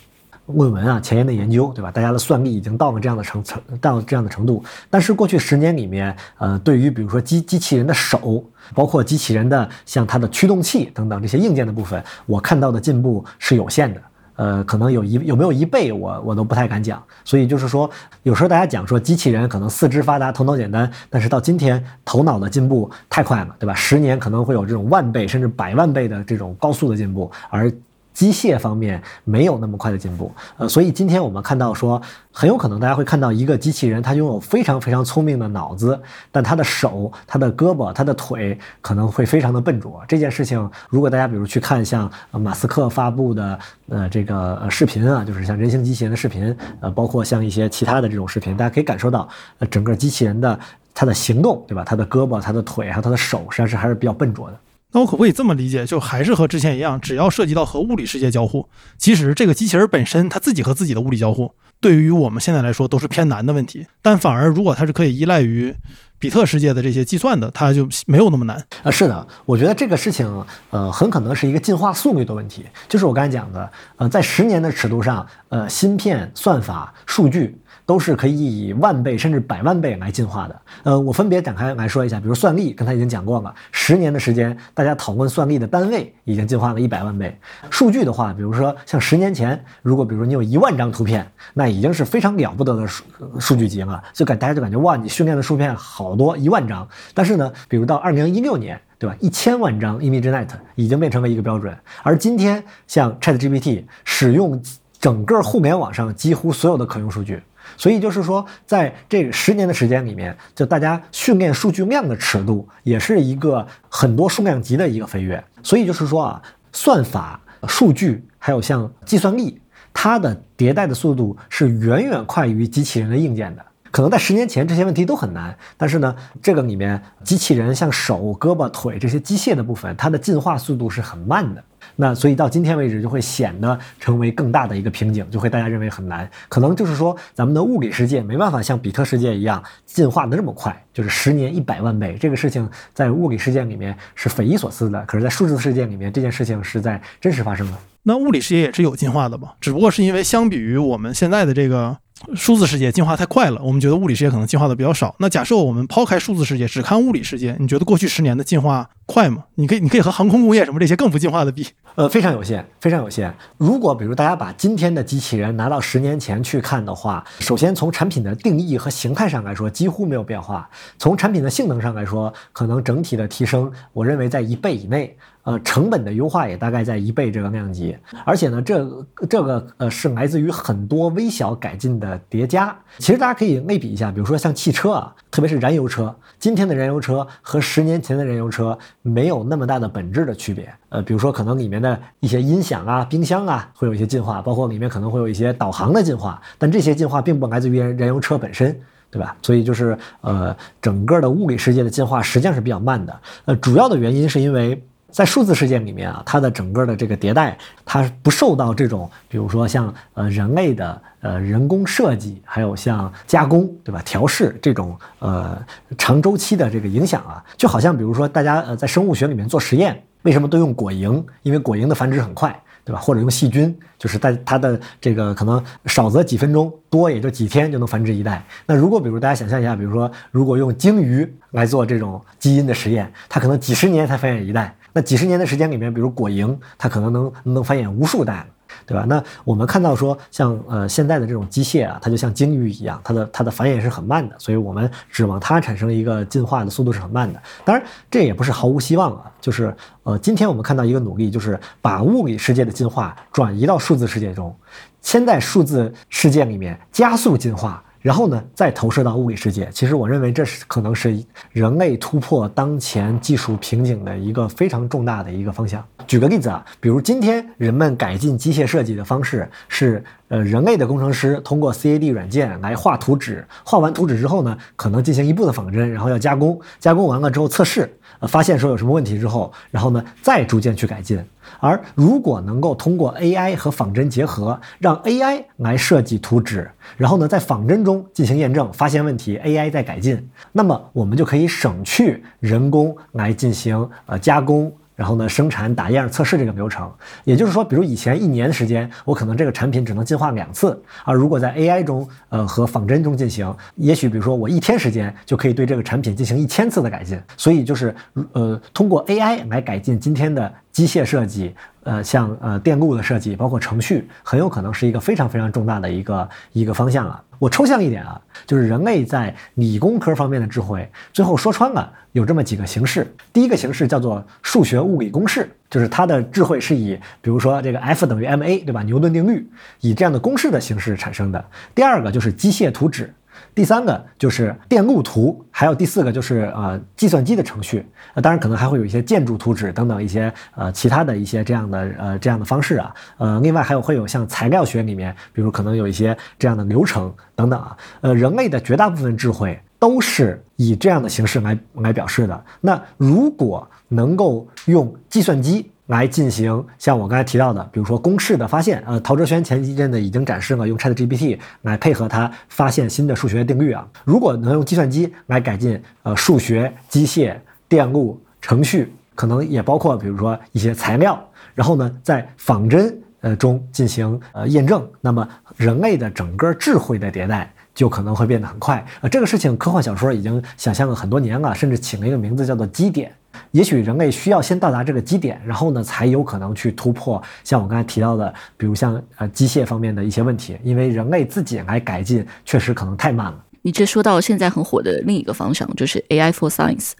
[0.46, 1.90] 论文啊，前沿的研究，对吧？
[1.90, 4.64] 大家的算力已经到了这样的程程到这样的程度。
[4.88, 8.42] 但是过去十年里面，呃，对于比如说机机器人的手，
[8.74, 14.00] 包括机器人的像它的驱动器等等这些硬件的部分，我看到的进步是有限的。
[14.38, 17.02] 呃，可能有一有没有一倍，我我都不太敢讲。
[17.24, 17.90] 所以就是说，
[18.22, 23.74] 有时候大家讲说机器人可能四肢发达，头脑简单，但是到今天头脑的进步太快了，对吧？
[23.74, 27.70] 十年可能会有这种万倍甚至百万倍的这种高速的进步，而。
[28.18, 32.02] 机械方面没有那么快的进步，呃，所以今天我们看到说，
[32.32, 35.96] 很有可能大家会看到一个机器人，它拥有非常非常聪明的脑子，
[36.32, 40.02] 但它的手、它的胳膊、它的腿可能会非常的笨拙。
[40.08, 43.56] 这件事情，如果大家比如去看像马斯克发布的
[43.88, 49.28] 呃这个视频啊，就是像人形机器人的视频，呃，包括像一些其他的这种视频，大家可以感受到，
[49.60, 50.58] 呃，整个机器人的
[50.92, 51.84] 它的行动，对吧？
[51.86, 54.58] 它的胳膊、它的腿还有它的手，实际上是还是比较笨拙的。
[54.92, 55.84] 那我可不可以这么理解？
[55.84, 63.86] 就还是和之前一样，只要涉及到和物理世界交互，其实这个机器人本身它自己和自己的物理交互，对于我们现在来说都是偏难的问题。
[64.00, 65.74] 但反而如果它是可以依赖于
[66.18, 68.90] 比特世界的这些计算的，它就没有那么难啊。
[68.90, 70.26] 是的，我觉得这个事情，
[70.70, 72.64] 呃，很可能是一个进化速率的问题。
[72.88, 80.60] 就是我刚才讲的，呃，在十年的尺度上，呃，芯片、算法、数据都是可以以万倍甚至百万倍来进化的。
[80.82, 87.34] 呃，我分别展开来说一下，比如算力，刚才已经讲过了，十年的时间，大家讨论算力的单位已经进化了一百万倍。
[87.70, 93.04] 数据的话，比如说像十年前，如果比如说你有一万张图片，那已经是非常了不得的数
[93.40, 96.86] 数据集了，就感大家就感觉哇，你训练的数片好多一万张。
[97.14, 98.78] 但是呢，比如到二零一六年。
[99.00, 99.14] 对吧？
[99.20, 101.72] 一千万张 ImageNet 已经变成了一个标准，
[102.02, 104.60] 而今天像 ChatGPT 使用
[104.98, 107.40] 整个互联网上几乎所有的可用数据，
[107.76, 115.42] 所以就是说，在这十年的时间里面，就大家训练数据量的尺度也是一个很多数量级的一个飞跃。
[115.62, 116.42] 所以就是说啊，
[116.72, 119.60] 算法、数据还有像计算力，
[119.92, 123.64] 它的迭代的速度是远远快于机器人的硬件的。
[123.90, 131.64] 可能在十年前这些问题都很难，但是呢，这个里面机器人像手、胳膊、腿这些机械的部分，它的进化速度是很慢的。
[132.00, 136.30] 那所以到今天为止，就会显得成为更大的一个瓶颈，就会大家认为很难。
[136.48, 142.16] 可能就是说，咱们的物理世界没办法像比特世界一样进化的这么快，就是十年一百万倍。
[142.20, 147.76] 这个事情在物理世界里面是匪夷所思的，可是，在数字世界里面，这件事情是在真实发生的。
[148.04, 149.56] 那物理世界也是有进化的吧？
[149.60, 151.98] 只不过是因为相比于我们现在的这个。
[152.34, 155.14] 数字世界进化太快了，我们觉得物理世界可能进化的比较少。
[155.18, 159.44] 那假设我们抛开数字世界，只看物理世界，你觉得过去十年的进化快吗？
[159.54, 161.66] 你可以，你可以和航空工业什么这些更不进化的比？
[161.94, 163.34] 呃，非常有限，非常有限。
[163.56, 175.16] 如果比如大家把今天的机器人拿到十年前去看的话，首先从产品的定义和形态上来说，几乎没有变化；从产品的性能上来说，可能整体的提升，我认为在一倍以内。
[175.48, 177.96] 呃，成本的优化也大概在一倍这个量级，
[178.26, 182.76] 而且呢，这这个呃是来自于很多微小改进的叠加。
[182.98, 190.70] 其实大家可以类比一下，比如说像汽车啊，特别是燃油车，今天的燃油车和十年前的燃油车没有那么大的本质的区别。
[190.90, 198.78] 呃，比如说可能里面的一些音响啊、冰箱啊会有一些进化，包括里面可能会有一些导航的进化，但这些进化并不来自于燃油车本身，
[199.10, 199.34] 对吧？
[199.40, 203.18] 所以就是呃，整个的物理世界的进化实际上是比较慢的。
[203.46, 204.84] 呃，主要的原因是因为。
[205.10, 214.02] 在数字世界里面啊，它的整个的这个迭代，它不受到这种，比如说像呃人类的呃人工设计，还有像加工，对吧？
[214.04, 215.60] 调试这种呃
[215.96, 221.24] 长周期的这个影响啊，就好像比如说大家呃在生物学里面做实验，为什么都用果蝇？
[221.42, 222.54] 因为果蝇的繁殖很快。
[222.84, 222.98] 对吧？
[222.98, 228.42] 或者用细菌，就是在它的这个可能少则几分钟，多也就几天就能繁殖一代。
[228.64, 234.74] 那如果比如大家想象一下，比如说如果用鲸鱼来做这种基因的实验，它可能几十年才繁衍一代。
[234.92, 238.46] 那几十年的时间里面，比如果蝇，它可能能能繁衍无数代。
[238.86, 239.04] 对吧？
[239.08, 247.42] 那我们看到说，像呃现在的这种机械啊，它就像鲸鱼一样，它的它的繁衍是很慢的，所以我们指望它产生一个进化的速度是很慢的。
[247.64, 249.32] 当然，这也不是毫无希望啊。
[249.40, 254.54] 就是呃，今天我们看到一个努力，就是把物理世界的进化转移到数字世界中，
[255.00, 257.82] 先在数字世界里面加速进化。
[258.08, 259.68] 然后呢，再投射到物理世界。
[259.70, 265.84] 其实我认为这是可能是人类突破当前技术瓶颈的一个非常重大的一个方向。
[266.06, 277.94] 举个例子啊，比如今天人们改进机械设计的方式是，呃，人类的工程师通过 CAD 软件来画图纸，画完图纸之后呢，可能进行一步的仿真，然后要加工，加工完了之后测试。
[278.20, 281.22] 呃，发现说有什么问题之后，然后呢，再逐渐去改进。
[281.60, 294.72] 而如果能够通过 AI 和仿真结合，让 AI 来设计图纸，然后呢，在仿真中进行验证，发现问题，AI 再改进，那么我们就可以省去人工来进行呃加工。
[294.98, 296.92] 然后呢，生产、打样、测试这个流程，
[297.22, 307.16] 也就是说，比如以前一年的时间，我可能这个产品只能进化两次，而如果在 AI 中，呃，和仿真中进行，也许比如说我一天时间就可以对这个产品进行一千次的改进。
[307.36, 307.94] 所以就是，
[308.32, 311.54] 呃，通过 AI 来改进今天的机械设计。
[311.84, 317.22] 呃，像呃电路的设计，包括程序，很有可能是一个非常非常重大的一个一个方向了。
[317.38, 323.06] 我抽象一点啊，就是人类在理工科方面的智慧，最后说穿了有这么几个形式。
[323.32, 328.82] 第一个形式叫做数学物理公式，就是它的智慧是以，比如说这个 F 等于 ma，对吧？
[328.82, 329.48] 牛顿定律，
[329.80, 331.44] 以这样的公式的形式产生的。
[331.74, 333.14] 第二个就是机械图纸。
[333.54, 337.84] 第三个就是电路图，还有第四个就是呃计算机的程序，
[338.14, 352.44] 呃当然可能还会有一些建筑图纸等等一些呃其他的一些这样的呃这样的方式啊，呃另外还有会有像材料学里面，比如可能有一些这样的流程等等啊，呃人类的绝大部分智慧都是以这样的形式来来表示的。
[352.60, 355.70] 那如果能够用计算机。
[355.88, 363.88] 来进行像我刚才提到的，比如说公式的发现，呃，陶哲轩前一阵子已经展示了用 ChatGPT 来配合它发现新的数学定律啊。
[364.04, 367.34] 如果能用计算机来改进，呃，数学、机械、
[367.68, 371.18] 电路、程序，可能也包括比如说一些材料，
[371.54, 375.26] 然后呢，在仿真呃中进行呃验证，那么
[375.56, 378.84] 人类的整个智慧的迭代就可能会变得很快。
[379.02, 383.14] 呃，这个事情科幻小说已经想象了很多年了，甚至起了一个名字叫做基点。
[383.52, 393.44] 也许人类需要先到达这个基点，然后呢，才有可能去突破像我刚才提到的，比如像呃机械方面的一些问题，因为人类自己来改进，确实可能太慢了。
[393.62, 396.94] 你这说到现在很火的另一个方向，就是 AI for Science。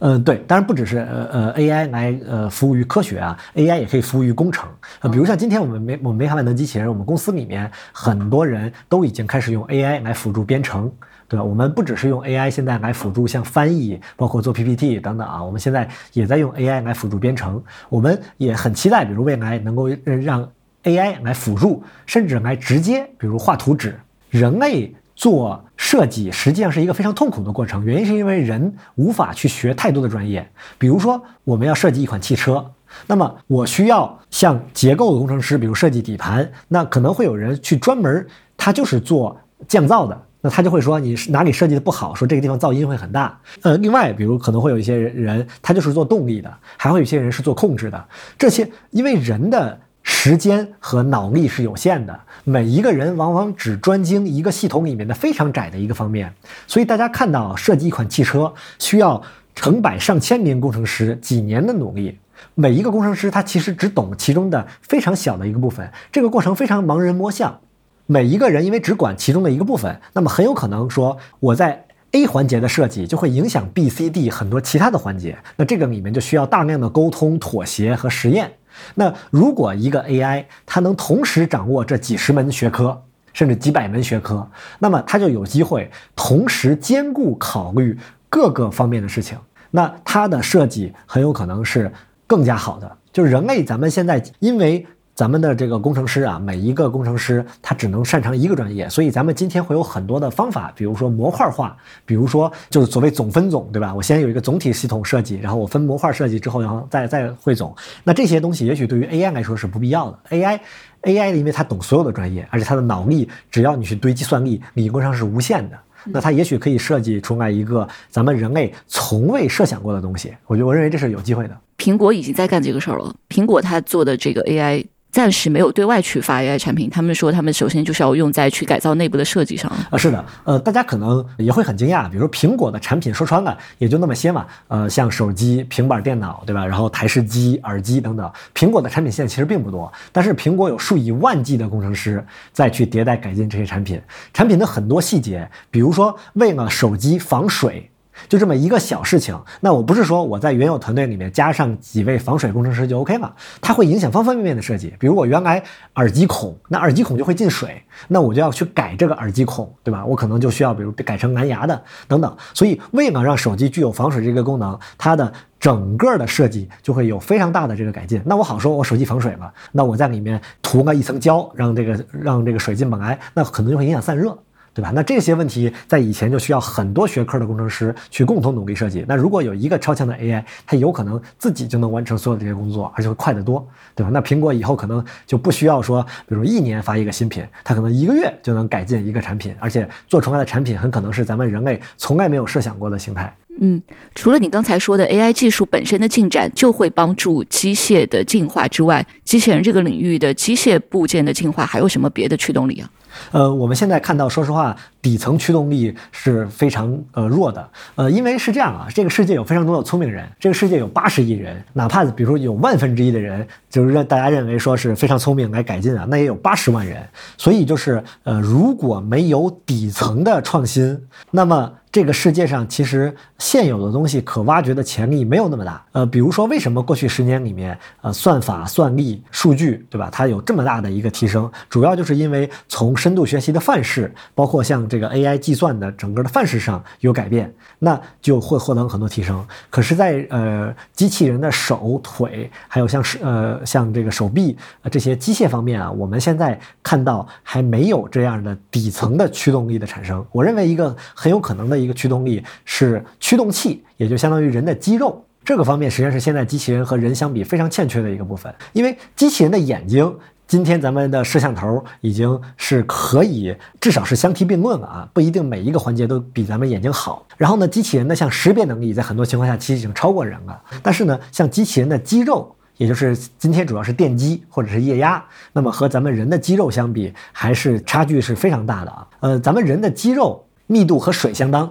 [0.00, 4.68] 嗯，对，当然不只是呃呃 AI 来呃服务于科学啊，AI 也可以服务于工程。
[5.00, 10.90] 呃，比如像今天我们没我们没卡万能机器人，我们公司里面很多人都已经开始用 AI 来辅助编程。
[11.30, 11.44] 对吧？
[11.44, 17.62] 我们不只是用 AI 现在来辅助像翻译，包括做 PPT 等等啊，我们现在也在用 AI 来辅助编程。
[17.90, 19.90] 我们也很期待，比如未来能够
[20.22, 20.50] 让
[20.84, 23.94] AI 来辅助，甚至来直接，比如画图纸。
[24.30, 30.48] 人类做设计实际上是一个非常痛苦的过程，原因是因为人无法去学太多的专业。
[30.78, 32.70] 比如说，我们要设计一款汽车，
[33.08, 38.24] 那么我需要像结构的工程师，比如设计底盘，那可能会有人去专门，
[38.56, 40.22] 他就是做降噪的。
[40.40, 43.40] 那他就会说你是哪里设计的不好，说这个地方噪音会很大。
[43.62, 48.04] 呃，另外，比如可能会有一些人，他就是做动力的，还会有一些人是做控制的。
[48.38, 49.80] 这些因为人的
[50.10, 56.32] 时间和脑力是有限的，每一个人往往只专精一个系统里面的非常窄的一个方面，
[56.66, 59.22] 所以大家看到设计一款汽车需要
[59.54, 62.18] 成百上千名工程师几年的努力，
[62.54, 67.60] 每一个工程师他其实只懂其中的非常小的一个部分，这个过程非常盲人摸象。
[68.06, 75.36] 每一个人因为只管其中的一个部分，那么很有可能说我在 A 环节的设计就会影响 B、C、D 很多其他的环节。
[75.56, 78.52] 那这个里面就需要大量的沟通、妥协和实验。
[78.94, 83.02] 那如果一个 AI 它能同时掌握这几十门学科，
[83.32, 84.48] 甚至几百门学科，
[84.78, 87.98] 那么它就有机会同时兼顾考虑
[88.28, 89.38] 各个方面的事情。
[89.70, 91.92] 那它的设计很有可能是
[92.26, 92.96] 更加好的。
[93.12, 94.86] 就是人类，咱们现在因为。
[95.18, 103.92] 咱们的这个工程师啊，每一个工程师他只能擅长一个专业，所以咱们今天会有很多的方法，比如说模块化，比如说就是所谓总分总，对吧？
[103.92, 107.74] 我先有一个总体系统设计，然后我分模块设计之后，然后再再汇总。
[108.04, 110.18] 那这些东西也许对于 AI 来说是不必要的。
[110.30, 115.76] AI，AI 因为它懂所有的专业，而且它的脑力，只要你去堆计算力，理论上是无限的。
[116.04, 120.32] 那它也许可以设计出来一个咱们人类从未设想过的东西。
[120.46, 121.58] 我觉得我认为这是有机会的。
[121.76, 123.12] 苹果已经在干这个事儿了。
[123.28, 124.86] 苹果它做的这个 AI。
[125.10, 129.96] 暂时没有对外去发 AI 产品，他们说他们首先就是要用在去改造内部的设计上啊。
[129.96, 136.64] 是的，呃，大家可能也会很惊讶，比如说苹果的产品说穿了也就那么些嘛，呃，像手机、平板电脑，对吧？
[136.64, 144.00] 然后台式机、耳机等等，苹果的产品线其实并不多，但是苹果有数以万计的工程师在去迭代改进这些产品，
[144.34, 147.90] 产品的很多细节，比如说为了手机防水。
[148.28, 154.94] 就这么一个小事情，那我不是说我在原有团队里面加上几位防水工程师就 OK 了，它会影响方方面面的设计。
[154.98, 155.62] 比如我原来
[155.94, 160.04] 耳机孔，那耳机孔就会进水，那我就要去改这个耳机孔，对吧？
[160.04, 162.36] 我可能就需要比如改成蓝牙的等等。
[162.54, 168.22] 所以为了让手机具有防水这个功能，它的整个的设计就会有非常大的这个改进。
[168.24, 174.36] 那我好说，我手机防水了，那我在里面涂了一层胶，让这个让这个水进不来，那可能就会影响散热。
[174.78, 174.92] 对吧？
[174.94, 179.04] 那这些问题在以前就需要很多学科的工程师去共同努力设计。
[179.08, 183.66] 那如果有一个超强的 AI，它有可能自己就能完成所有这些工作，而且会快得多，
[183.96, 184.10] 对吧？
[184.12, 193.36] 那苹果以后可能就不需要说，比如一年发一个新品，它可能一个月就能改进一个产品，而且做出来的产品很可能是咱们人类从来没有设想过的形态。
[193.60, 193.82] 嗯，
[194.14, 202.88] 除了你刚才说的 AI 技术本身的进展就会帮助机械的进化之外，机器人这个领域的机械部件的进化还有什么别的驱动力啊？
[203.30, 207.68] 呃，我们现在看到，说实话，底层驱动力是非常呃弱的。
[207.94, 217.06] 呃，因为是这样啊，这个世界有非常多的聪明人，这个世界有八十亿人，哪怕比如说有万分之一的人，就是让大家认为说是非常聪明来改进啊，那也有八十万人。
[217.36, 221.00] 所以就是呃，如果没有底层的创新，
[221.30, 221.72] 那么。
[221.90, 230.10] 这个世界上其实现有的东西可挖掘的潜力没有那么大，呃，比如说为什么过去十年里面，呃，算法、算力、数据，对吧？
[230.12, 239.42] 它有这么大的一个提升，主要就是因为从深度学习的范式，包括像这个 AI 计算的整个的范式上有改变，那就会获得很多提升。
[239.70, 244.54] 可是，在呃机器人的手腿，还有像是呃像这个手臂
[244.90, 250.22] 这些机械方面啊，我们现在看到还没有这样的底层的驱动力的产生。
[250.32, 251.78] 我认为一个很有可能的。
[251.78, 255.24] 一个驱动力是驱动器，也就相当于人的肌肉。
[255.44, 258.52] 这个方面实际上是现在机器人和人相比非常欠缺的一个部分。
[258.72, 260.12] 因为机器人的眼睛，
[260.48, 267.24] 今天咱们的摄像头已经是可以至少是相提并论了啊，不一定每一个环节都比咱们眼睛好。
[267.36, 270.58] 然后呢，机器人的像识别能力，在很多情况下其实已经超过人了。
[270.82, 272.54] 但是呢，像机器人的肌肉。
[272.78, 275.20] 也就是今天主要是电机或者是液压，
[275.52, 279.08] 那么和咱们人的肌肉相比，还是差距是非常大的啊。
[279.18, 281.68] 呃，咱们人的肌肉密度和水相当。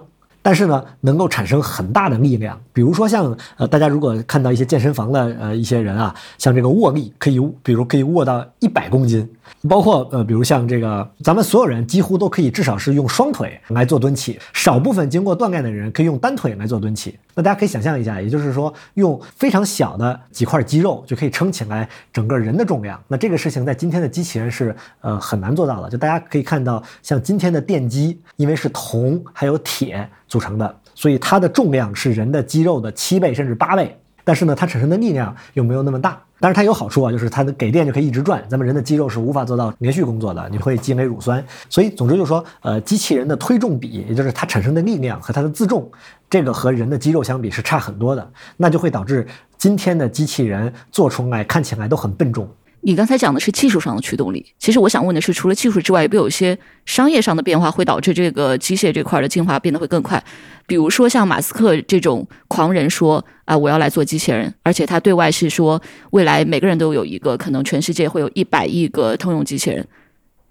[0.48, 9.30] 但是呢，能够产生很大的力量，比如说像呃，大家如果看到一些健身房的呃一些人啊，像这个握力可以，比如可以握到一百公斤，
[9.68, 17.20] 包括呃，比如像这个咱们所有人几乎都可以至少是用双腿来做蹲起，少部分经过锻炼的人可以用单腿来做蹲起。
[17.36, 22.98] 那大家可以想象一下，也就是说用非常小的几块肌肉就可以撑起来整个人的重量。
[23.10, 25.90] 那这个事情在今天的机器人是呃很难做到的。
[25.90, 30.10] 就大家可以看到，像今天的电机，因为是铜还有铁。
[30.38, 36.22] 组成的，所以它的重量是人的肌肉的七倍甚至八倍，但是呢，它产生的力量又没有那么大。
[36.40, 41.44] 但是它有好处啊，就是它的给电就可以一直转，咱们人的肌肉是无法做到连续工作的，你会积累乳酸。
[41.68, 45.90] 所以总之就是说，呃，机器人的推重比，也就是它产生的力量和它的自重，
[46.30, 49.26] 这个和人的肌肉相比是差很多的，那就会导致
[49.58, 52.48] 今天的机器人做出来看起来都很笨重。
[52.82, 60.24] 你刚才讲的是技术上的驱动力，其实我想问的是，除了技术之外，有没有一些商业上的变化会导致这个机械这块的进化变得会更快？
[60.66, 69.86] 比如说像马斯克这种狂人说啊，我要来做机器人，而且他对外是说，未来每个人都有一个，可能全世界会有一百亿个通用机器人。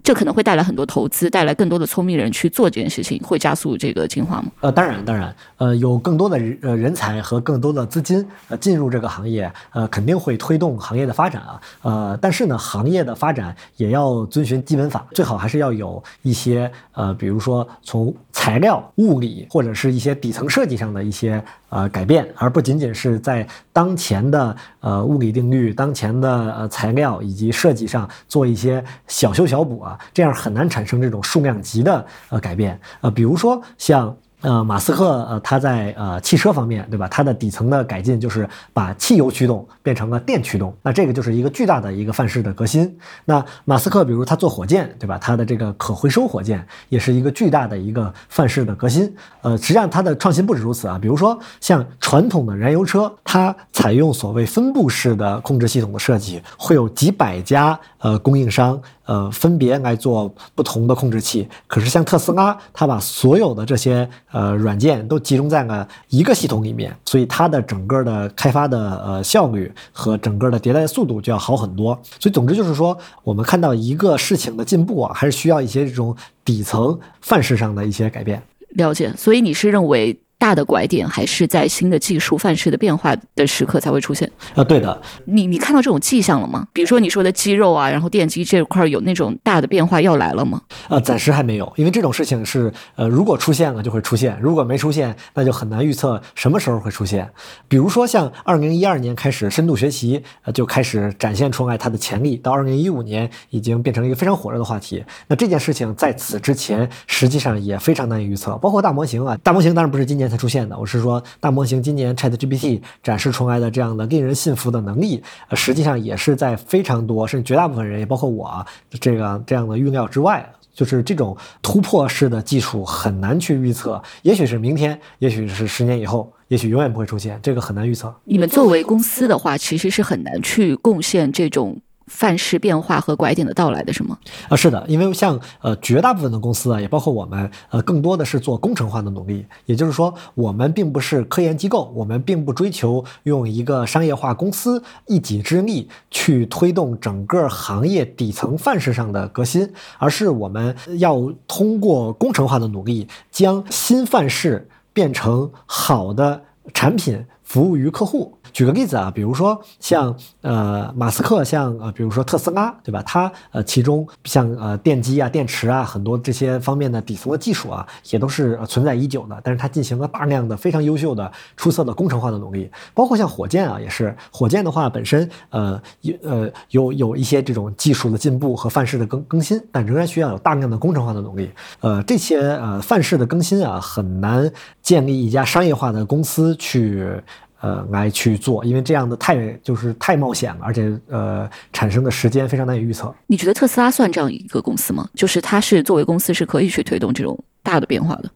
[0.07, 4.45] 这可能会带来很多投资，带来更多的聪明人去做这件事情，会加速这个进化吗？
[4.61, 11.61] 呃，当然，当然，呃，有更多的人呃人才和更多的资金呃进入这个行业，呃，肯定会推动行业的发展啊。
[11.81, 21.43] 呃，但是呢，行业的发展也要遵循基本法，最好还是要有一些呃，比如说从材料、物理或者是一些底层设计上的一些。
[21.69, 32.79] 呃，改变，而不仅仅是在当前的呃物理定律、当前的呃材料以及设计上做一些小修小补啊，这样很难产生这种数量级的呃改变。
[33.01, 34.15] 呃，比如说像。
[34.41, 37.07] 呃，马斯克呃，他在呃汽车方面，对吧？
[37.07, 42.95] 它的底层的改进就是把汽油驱动变成了电驱动，那这个就是一个巨大的一个范式的革新。
[43.25, 45.17] 那马斯克比如他做火箭，对吧？
[45.17, 49.11] 他的这个可回收火箭也是一个巨大的一个范式的革新。
[49.41, 57.77] 呃，实际上它的创新不止如此啊，比如说像传统的燃油车，它采用所谓分布式的控制系统的设计，会有几百家
[58.07, 58.81] 呃供应商。
[59.07, 61.47] 呃，分别来做不同的控制器。
[61.65, 71.97] 可是像特斯拉，它把所有的这些呃软件都集中在了一个系统里面，所以它的整个的开发的呃效率和整个的迭代速度就要好很多。
[72.19, 78.43] 所以总之就是说，我们看到一个事情的进步啊，还是需要一些这种底层范式上的一些改变。
[78.71, 79.13] 了解。
[79.15, 80.19] 所以你是认为？
[80.39, 85.01] 大的拐点还是在新的技术范式的变化的时刻才会出现啊，对的。
[85.25, 86.67] 你你看到这种迹象了吗？
[86.71, 90.61] 比如说你说的肌肉啊，然后电机这块有那种大的变化要来了吗？
[90.89, 97.27] 呃，暂时还没有，因为这种事情是呃，如果出现了就会出现，如果没出现，那就很难预测什么时候会出现。
[97.67, 105.03] 比如说像二零一二年开始深度学习呃就开始展现出来它的潜力，到二零一五年已经变成一个非常火热的话题。
[105.27, 110.26] 那这件事情在此之前实际上也非常难以预测，包括大模型啊，大模型当然不是今年。
[110.29, 115.23] 才出现的，我是说大模型今年 Chat GPT 展示出来的这样的令人信服的能力，
[115.53, 118.65] 实际上也是在非常多甚至绝大部分人，也包括我
[118.99, 128.13] 这个这样的预料之外，就是这种突破式的技术很难去预测，也许是明天，也许是十年以后，也许永远不会出现，这个很难预测。
[128.25, 131.79] 你们作为公司的话，其实是很难去贡献这种。
[132.07, 134.17] 范式变化和拐点的到来的是吗？
[134.49, 139.45] 啊，是的，因为像呃绝大部分的公司啊，也包括我们，呃，更多的是做工程化的努力。
[139.65, 156.43] 也就是说，我们并不是科研机构，我们并不追求用一个商业化公司一己之力去推动整个行业底层范式上的革新，而是我们要通过工程化的努力，将新范式变成好的
[156.73, 158.36] 产品，服务于客户。
[158.57, 163.03] 举个例子啊，比如说像呃马斯克，像呃比如说特斯拉，对吧？
[163.05, 169.39] 它呃其中像呃电机啊、电池啊，很多这些方面的底层的技术啊，也都是存在已久的。
[169.43, 181.51] 但是它进行了大量的非常优秀的、出色的工程化的努力，包括像火箭啊，也是火箭的话本身呃有呃有有一些这种技术的进步和范式的更更新，但仍然需要有大量的工程化的努力。
[181.81, 184.51] 呃，这些呃范式的更新啊，很难
[184.81, 187.21] 建立一家商业化的公司去。
[187.67, 193.13] 呃，来去做，因为这样的太就是太冒险了，而且呃，产生的时间非常难以预测。
[193.27, 195.05] 你觉得特斯拉算这样一个公司吗？
[195.13, 198.31] 就是它是作为公司是可以去推动这种大的变化的。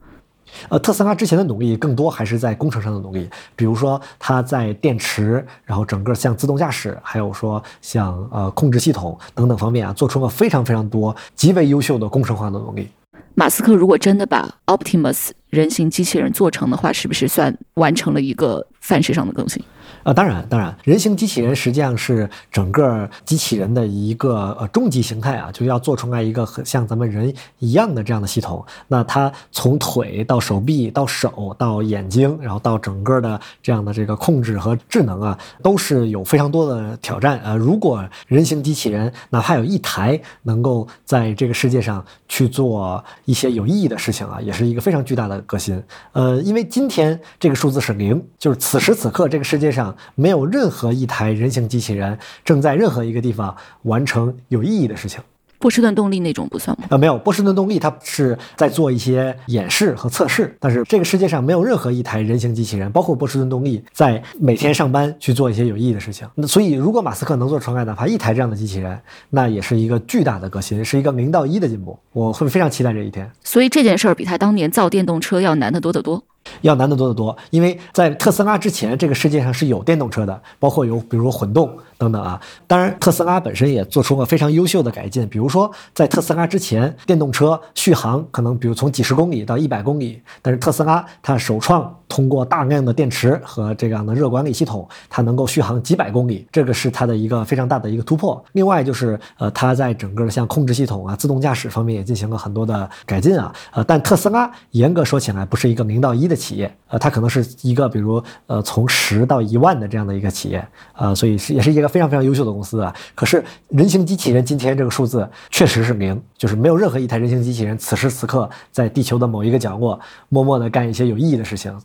[0.68, 12.90] 呃，特斯拉之前的努力更多还是在工程上的努力，比如说它在电池，然后整个像自动驾驶，还有说像呃控制系统等等方面啊，做出了非常非常多极为优秀的工程化的努力。
[13.34, 19.62] 马斯克如果真的把 Optimus 人形机器人做成的话，是不是算完成了一个范式上的更新？
[20.04, 28.66] 啊，当然，当然，人形机器人实际上是整个机器人的一个呃终极形态啊，就要做出来一个很像咱们人一样的这样的系统。
[28.88, 37.40] 那它从腿到手臂到手到眼睛，然后到整个的这样的这个控制和智能啊，都是有非常多的挑战。
[37.44, 45.84] 呃，如果人形机器人哪怕有一台能够在这个世界上去做一些有意义的事情啊，也是一个非常巨大的革新。
[46.14, 49.96] 呃，因为今天这个数字是零，就是此时此刻这个世界上。
[50.16, 55.20] 没有任何一台人形机器人正在任何一个地方完成有意义的事情。
[55.62, 56.88] 波士顿动力那种不算吗？
[56.90, 66.28] 呃，没有，波士顿动力它是在做一些演示和测试，但是这个世界上没有任何一台人形机器人，包括波士顿动力，在每天上班去做一些有意义的事情。
[66.34, 69.00] 那所以，如果马斯克能做出来哪怕一台这样的机器人，
[69.30, 71.98] 那也是一个巨大的革新，是一个零到一的进步。
[72.12, 73.32] 我会非常期待这一天。
[73.44, 76.24] 所以这件事儿比他当年造电动车要难得多得多。
[76.62, 82.40] 要难得多得多，因为在特斯拉之前，这个世界上是有电动车的，包括有比如混动等等啊。
[82.68, 98.44] 当然，特斯拉本身也做出了非常优秀的改进，比如说在特斯拉之前，电动车续航可能比如从几十公里到一百公里，但是特斯拉它首创通过大量的电池和这样的热管理系统，它能够续航几百公里，这个是它的一个非常大的一个突破。
[98.54, 103.54] 另外就是呃，它在整个像控制系统啊、自动驾驶方面也进行了很多的改进啊。
[103.72, 106.42] 呃，但特斯拉严格说起来不是一个零到一的。
[106.42, 112.92] 企业，呃，它可能是一个，比如，呃，从十到一万的这样的一个企业，啊，所以是也是一个非常非常优秀的公司啊。
[113.14, 121.80] 可是，人形机器人今天这个数字确实是零，就是没有任何一台人形机器人此时此刻在地球的某一个角落默默的干一些有意义的事情。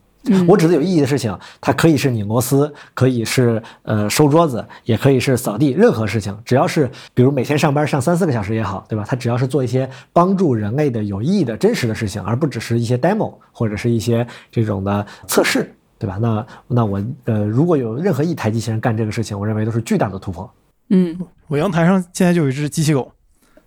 [0.47, 9.05] 我指的有意义的事情，它可以是拧螺丝，可以是呃收桌子，也可以是扫地，任何事情，只要是比如每天上班上三四个小时也好，对吧？
[9.07, 16.18] 它只要是做一些帮助人类的有意义的真实的事情，而不只是一些 demo 或者是一些这种的测试，对吧？
[16.20, 20.51] 那那我呃，如果有任何一台机器人干这个事情，我认为都是巨大的突破。
[20.91, 21.18] 嗯，
[21.49, 23.11] 我阳台上现在就有一只机器狗。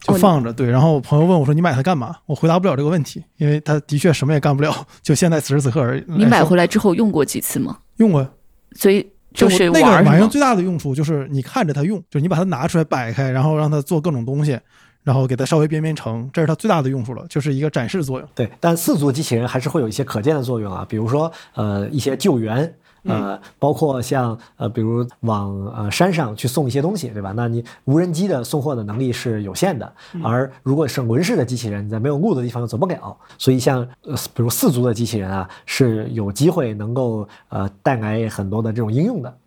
[0.02, 0.70] 就放着，对。
[0.70, 4.74] 然后我朋友问我说：“你买它干嘛？”我回答不了这个问题，因为它的确什么也干不了。
[5.02, 6.04] 就现在此时此刻而已。
[6.08, 7.78] 你买回来之后用过几次吗？
[7.98, 8.26] 用过。
[8.74, 14.60] 所以就是那个玩意儿最大的用处就是你看着它用，就是你把它拿出来摆开，然后让它做各种东西，
[15.04, 18.30] 然后给它稍微编编程，这是它最大的用处了，就是一个展示作用。
[18.34, 22.74] 对，但四足机器人还是会有一些可见的作用啊，比如说呃一些救援。
[23.04, 27.34] 呃，包括像呃，比如往呃山上去送一些东西，对吧？
[27.36, 29.92] 那你无人机的送货的能力是有限的，
[30.24, 39.38] 而如果是轮式的机器人，在没有路的地方又走不了，所以像呃，比如四足的机器人啊，是有机会能够呃带来很多的这种应用的。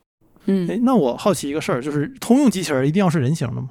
[0.46, 3.68] 嗯，哎，那我好奇一个事儿，就是通用机器人一定要是人形的吗？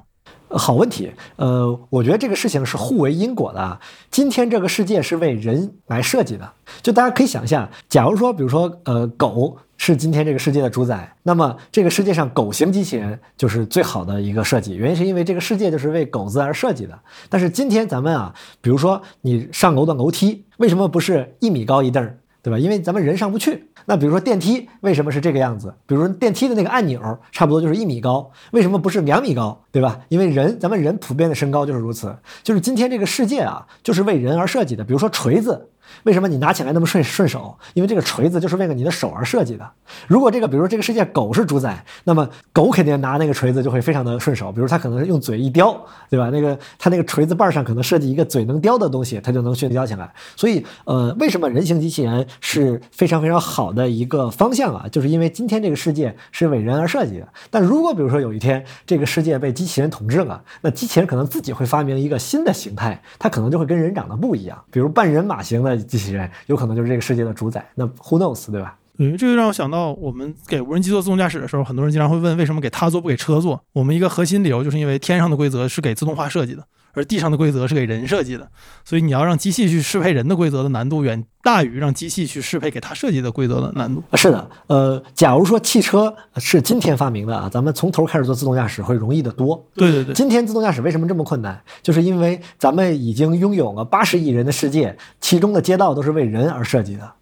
[0.54, 3.80] 好问题，呃，我觉得这个事情是互为因果的。
[4.10, 6.52] 今天这个世界是为人来设计的，
[6.82, 14.76] 就大家可以想象，假如说，比如说，呃，狗是今天这个世界的主宰，那么这个世界上狗型机器人就是最好的一个设计。
[14.76, 16.96] 原因是因为这个世界就是为狗子而设计的。
[17.28, 22.16] 但是今天咱们啊，比如说你上楼的楼梯，为什么不是一米高一凳儿？
[22.42, 22.56] 对吧？
[22.60, 23.70] 因为咱们人上不去。
[23.86, 25.74] 那比如说电梯为什么是这个样子？
[25.84, 29.64] 比如说电梯的那个按钮差不多就是一米高，为什么不是两米高？
[29.72, 29.98] 对吧？
[30.08, 32.14] 因为人咱们人普遍的身高就是如此。
[32.44, 34.84] 就是今天这个世界啊，就是为人而设计的。
[34.84, 35.70] 比如说锤子。
[36.04, 37.56] 为什么你拿起来那么顺顺手？
[37.74, 39.70] 因为这个锤子就是为了你的手而设计的。
[40.08, 44.50] 如果这个，比如说这个世界狗是主宰，那么狗肯定拿那个锤子就会非常的顺手。
[44.50, 45.78] 比如它可能用嘴一叼，
[46.08, 46.30] 对吧？
[46.30, 50.12] 那个它那个锤子把上可能设计一个嘴能叼的东西，它就能迅叼起来。
[50.36, 54.86] 所以，呃，为什么人形机器人是非常非常好的一个方向啊？
[54.90, 57.28] 就是因为今天这个世界是为人而设计的。
[57.50, 65.71] 但如果比如说有一天这个世界被机器人统治了，那机器人可能自己会发明一个新的形态，它可能就会跟人长得不一样，比如半人马型的。
[65.76, 68.78] 机器人有可能就是这个世界的主宰，那 Who knows，对吧？
[68.98, 73.64] 嗯，这就让我想到，我们给无人机做自动驾驶的时候，很多人经常会问，为什么给它做不给车做？
[73.72, 76.62] 我们一个核心理由就是因为天上的规则是给自动化设计的，
[76.94, 78.48] 而地上的规则是给人设计的，
[78.84, 84.02] 所以你要让机器去适配人的规则的难度远大于让机器去适配给它设计的规则的难度。
[84.14, 89.66] 是的，呃，假如说汽车是今天发明的啊，咱们从头开始做自动驾驶会容易得多。
[89.74, 91.60] 对对对，今天自动驾驶为什么这么困难？
[91.82, 97.12] 就是因为咱们已经拥有了八十亿人的世界，其中的街道都是为人而设计的。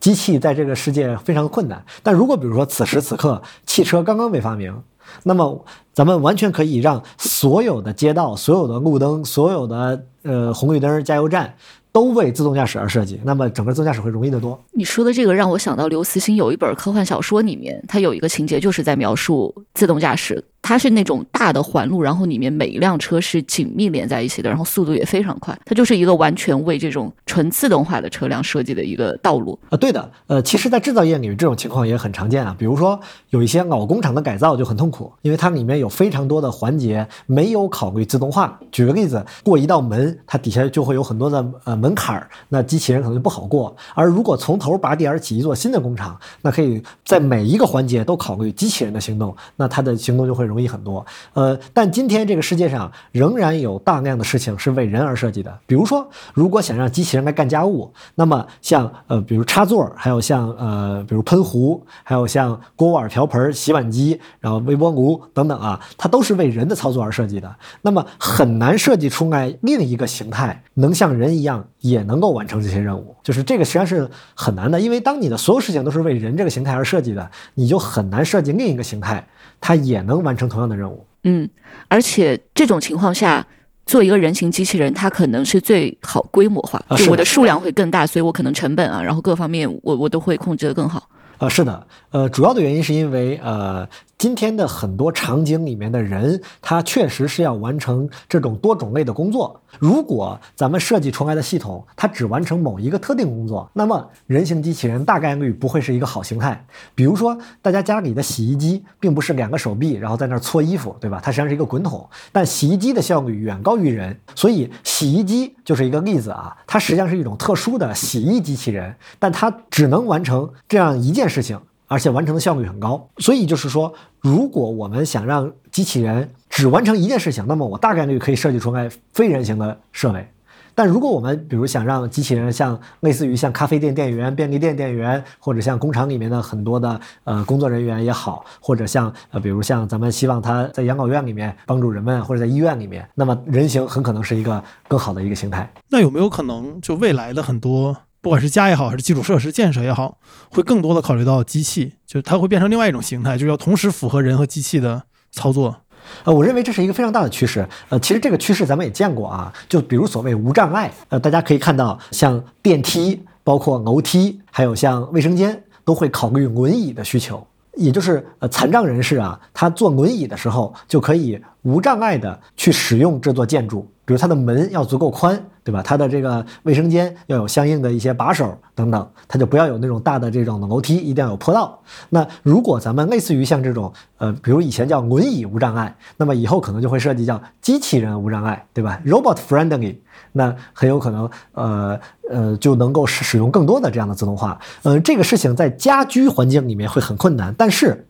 [0.00, 4.82] 机器在这个世界非常困难，但如果比如说此时此刻汽车刚刚被发明，
[5.24, 11.54] 那么咱们完全可以让所有的街道、所有的路灯、所有的呃红绿灯、加油站
[11.92, 14.58] 都为自动驾驶而设计，那么整个自动驾驶会容易得多。
[14.72, 25.58] 你说的这个让我想到刘慈欣有一本科幻小说，里面他有一个情节就是在描述自动驾驶它是那种大的环路，然后里面每一辆车是紧密连在一起的，然后速度也非常快。
[25.64, 29.58] 它就是一个完全为这种纯自动化的车辆设计的一个道路。
[29.70, 32.54] 啊，对的，呃，其实，在制造业里，这种情况也很常见啊。
[32.56, 32.98] 比如说，
[33.30, 38.60] 有一些老工厂的改造就很痛苦，因为它里面有非常多的环节没有考虑自动化。
[38.70, 43.74] 举个例子，过一道门，它底下就会有很多的呃门槛儿，那机器人可能就不好过。
[43.94, 51.04] 而如果从头拔地而起一座新的工厂，那可以在每一个环节都考虑机器人的行动，那它的行动就会容易很多。
[51.32, 55.58] 呃，但今天这个世界上仍然有大量的事情是为人而设计的。
[55.66, 67.56] 比如说，如果想让机器人来干家务，那么像呃，比如插座，还有像呃，比如喷壶，还有像锅碗瓢盆、洗碗机，然后微波炉等等啊，它都是为人的操作而设计的。
[67.80, 79.26] 那么很难设计出来另一个形态能像人一样也能够完成这些任务，就是这个实际上是很难的，因为当你的所有事情都是为人这个形态而设计的，你就很难设计另一个形态，
[79.62, 81.06] 它也能完成同样的任务。
[81.24, 81.48] 嗯，
[81.88, 83.46] 而且这种情况下，
[83.86, 91.08] 做一个人形机器人，它可能是最好规模化，就我的数量会更大，所以我可能成本啊，然后各方面我我都会控制的更好。
[91.38, 93.88] 呃，是的，呃，主要的原因是因为呃，
[94.22, 99.60] 今天的很多场景里面的人，他确实是要完成这种多种类的工作。
[99.80, 106.64] 如果咱们设计出来的系统，它只完成某一个特定工作，那么人形机器人大概率不会是一个好形态。
[106.94, 111.20] 比如说，大家家里的洗衣机并不是两个手臂，然后在那儿搓衣服，对吧？
[111.20, 116.56] 它实际上是一个滚筒，但洗衣机的效率远高于人，所以洗衣机就是一个例子啊。
[116.64, 121.58] 它实际上是一种特殊的洗衣机器人，但它只能完成这样一件事情。
[121.92, 130.26] 而且完成的效率很高，所以就是说，如果我们想让机器人只完成一件事情，那么我大概率可以设计出来非人形的设备。
[130.74, 145.70] 但如果我们比如想让机器人像类似于像咖啡店店员、便利店店员，或者像工厂里面的很多的呃工作人员也好，或者像呃比如像咱们希望他在养老院里面帮助人们，或者在医院里面，那么人形很可能是一个更好的一个形态。
[145.90, 150.18] 那有没有可能，就未来的很多，不管是家也好，还是基础设施建设也好，
[150.48, 155.02] 会更多的考虑到机器，就是它会变成另外一种形态，就是要同时符合人和机器的
[155.32, 155.76] 操作。
[156.22, 157.68] 呃，我认为这是一个非常大的趋势。
[157.88, 167.44] 呃，其实这个趋势咱们也见过啊，就比如所谓无障碍，呃，大家可以看到，像电梯、包括楼梯，还有像卫生间，都会考虑轮椅的需求。
[167.74, 175.80] 也就是呃，残障人士啊，他坐轮椅的时候就可以无障碍的去使用这座建筑，比如它的门要足够宽，对吧？
[175.82, 181.80] 它的这个卫生间要有相应的一些把手等等，它就不要有那种大的这种的楼梯，一定要有坡道。
[182.08, 189.96] 那如果咱们类似于像这种呃，比如以前叫轮椅无障碍，那么以后可能就会涉及叫机器人无障碍，对吧？Robot friendly，
[190.32, 194.58] 那很有可能呃呃就能够使使用更多的这样的自动化。
[194.82, 198.06] 呃，这个事情在家居环境里面会很困难，但是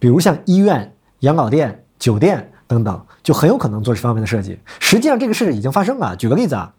[0.00, 4.58] 比如像医院、养老店、酒店等等，就很有可能做这方面的设计。
[4.80, 6.16] 实际上，这个事已经发生了。
[6.16, 6.72] 举个例子啊，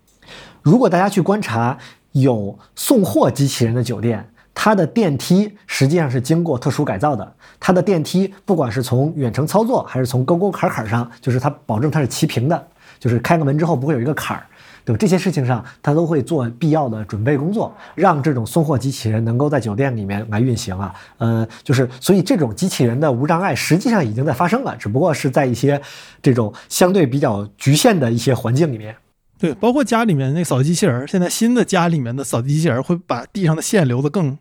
[0.63, 1.77] 如果大家去观察
[2.13, 7.35] 有送货机器人的酒店，它的电梯实际上是经过特殊改造的。
[7.59, 14.43] 它的电梯不管是从远程操作，还是从沟沟坎坎上，就是它保证它是齐平的，就是开个门之后不会有一个坎儿。
[14.89, 14.97] 对吧？
[14.97, 20.91] 这些事情上，他都会做必要的准备工作，让这种送货机器人能够在酒店里面来运行啊。
[21.19, 25.79] 呃，就是所以这种机器人的无障碍实际上已经在发生了，只不过是在一些
[26.23, 28.95] 这种相对比较局限的一些环境里面。
[29.37, 34.39] 对，包括家里面那扫地机器人，现在新的家里面的扫地机器人会把地上的线留得更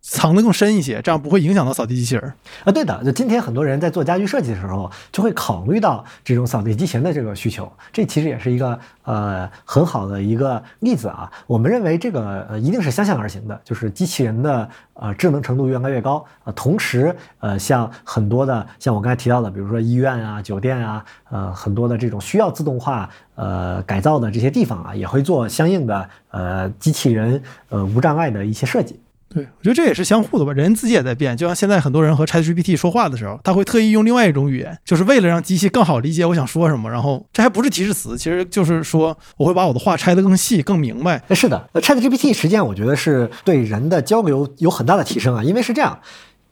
[0.00, 2.32] 藏得更深一些，这样不会影响到扫地机器人。
[2.64, 11.30] 啊，对的，就今天很多人在做家居设计的时候，就会考虑到这种扫地机器人的这个需求，这其实也是一个呃很好的一个例子啊。
[11.46, 28.98] 我们认为这个呃一定是相向而行的，就是机器人的呃智能程度越来越高，呃，同时呃像很多的像我刚才提到的，比如说医院啊、酒店啊，呃很多的这种需要自动化呃改造的这些地方啊，也会做相应的呃机器人呃无障碍的一些设计。
[29.28, 31.36] 对，我觉得这也是相互的吧，人自己也在变。
[31.36, 36.90] 就像现在很多人和 ChatGPT 说话的时候，他会特意用另外一种语言，就是为了让机器更好理解我想说什么。
[36.90, 41.22] 然后这还不是提示词，其实就是说我会把我的话拆得更细、更明白。
[41.34, 45.98] 是的，呃，ChatGPT 实际上我觉得是对人的交流有很大的提升啊，因为是这样。